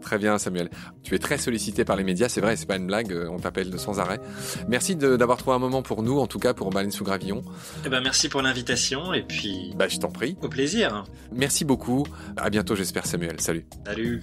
très 0.00 0.18
bien, 0.18 0.38
Samuel. 0.38 0.70
Tu 1.02 1.14
es 1.14 1.18
très 1.18 1.38
sollicité 1.38 1.84
par 1.84 1.96
les 1.96 2.04
médias, 2.04 2.28
c'est 2.28 2.40
vrai, 2.40 2.56
c'est 2.56 2.66
pas 2.66 2.76
une 2.76 2.86
blague, 2.86 3.12
euh, 3.12 3.28
on 3.30 3.38
t'appelle 3.38 3.78
sans 3.78 4.00
arrêt. 4.00 4.20
Merci 4.68 4.96
d'avoir 4.96 5.38
trouvé 5.38 5.56
un 5.56 5.58
moment 5.60 5.82
pour 5.82 6.02
nous, 6.02 6.18
en 6.18 6.26
tout 6.26 6.38
cas 6.38 6.54
pour 6.54 6.70
Baleine 6.70 6.90
sous 6.90 7.04
Gravillon. 7.04 7.42
Eh 7.84 7.88
ben 7.88 8.00
merci 8.00 8.28
pour 8.28 8.42
l'invitation 8.42 9.12
et 9.12 9.22
puis 9.22 9.72
bah, 9.76 9.88
je 9.88 9.98
t'en 9.98 10.10
prie. 10.10 10.36
Au 10.42 10.48
plaisir. 10.48 11.04
Merci 11.32 11.64
beaucoup. 11.64 12.04
À 12.36 12.50
bientôt, 12.50 12.74
j'espère, 12.74 13.06
Samuel. 13.06 13.40
Salut. 13.40 13.66
Salut. 13.86 14.22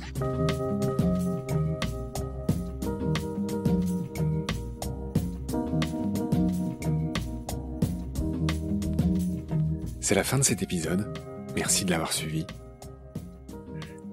C'est 10.06 10.14
la 10.14 10.24
fin 10.24 10.38
de 10.38 10.44
cet 10.44 10.62
épisode. 10.62 11.12
Merci 11.56 11.84
de 11.84 11.90
l'avoir 11.90 12.14
suivi. 12.14 12.46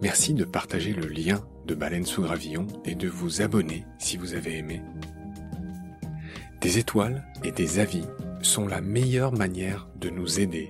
Merci 0.02 0.34
de 0.34 0.44
partager 0.44 0.92
le 0.92 1.06
lien 1.06 1.42
de 1.66 1.74
Baleine 1.74 2.04
sous 2.04 2.22
Gravillon 2.22 2.66
et 2.84 2.94
de 2.94 3.08
vous 3.08 3.40
abonner 3.40 3.86
si 3.98 4.16
vous 4.16 4.34
avez 4.34 4.58
aimé. 4.58 4.82
Des 6.60 6.78
étoiles 6.78 7.24
et 7.44 7.52
des 7.52 7.78
avis 7.78 8.04
sont 8.42 8.66
la 8.66 8.80
meilleure 8.80 9.32
manière 9.32 9.88
de 9.96 10.10
nous 10.10 10.40
aider 10.40 10.68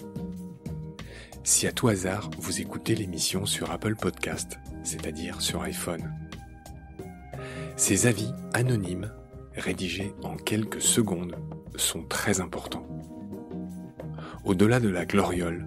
si 1.44 1.66
à 1.66 1.72
tout 1.72 1.88
hasard 1.88 2.30
vous 2.38 2.60
écoutez 2.60 2.94
l'émission 2.94 3.46
sur 3.46 3.72
Apple 3.72 3.96
Podcast, 3.96 4.60
c'est-à-dire 4.84 5.40
sur 5.40 5.62
iPhone. 5.62 6.12
Ces 7.76 8.06
avis 8.06 8.30
anonymes, 8.52 9.12
rédigés 9.56 10.14
en 10.22 10.36
quelques 10.36 10.80
secondes, 10.80 11.36
sont 11.74 12.04
très 12.04 12.40
importants. 12.40 12.86
Au-delà 14.44 14.78
de 14.78 14.88
la 14.88 15.04
gloriole, 15.04 15.66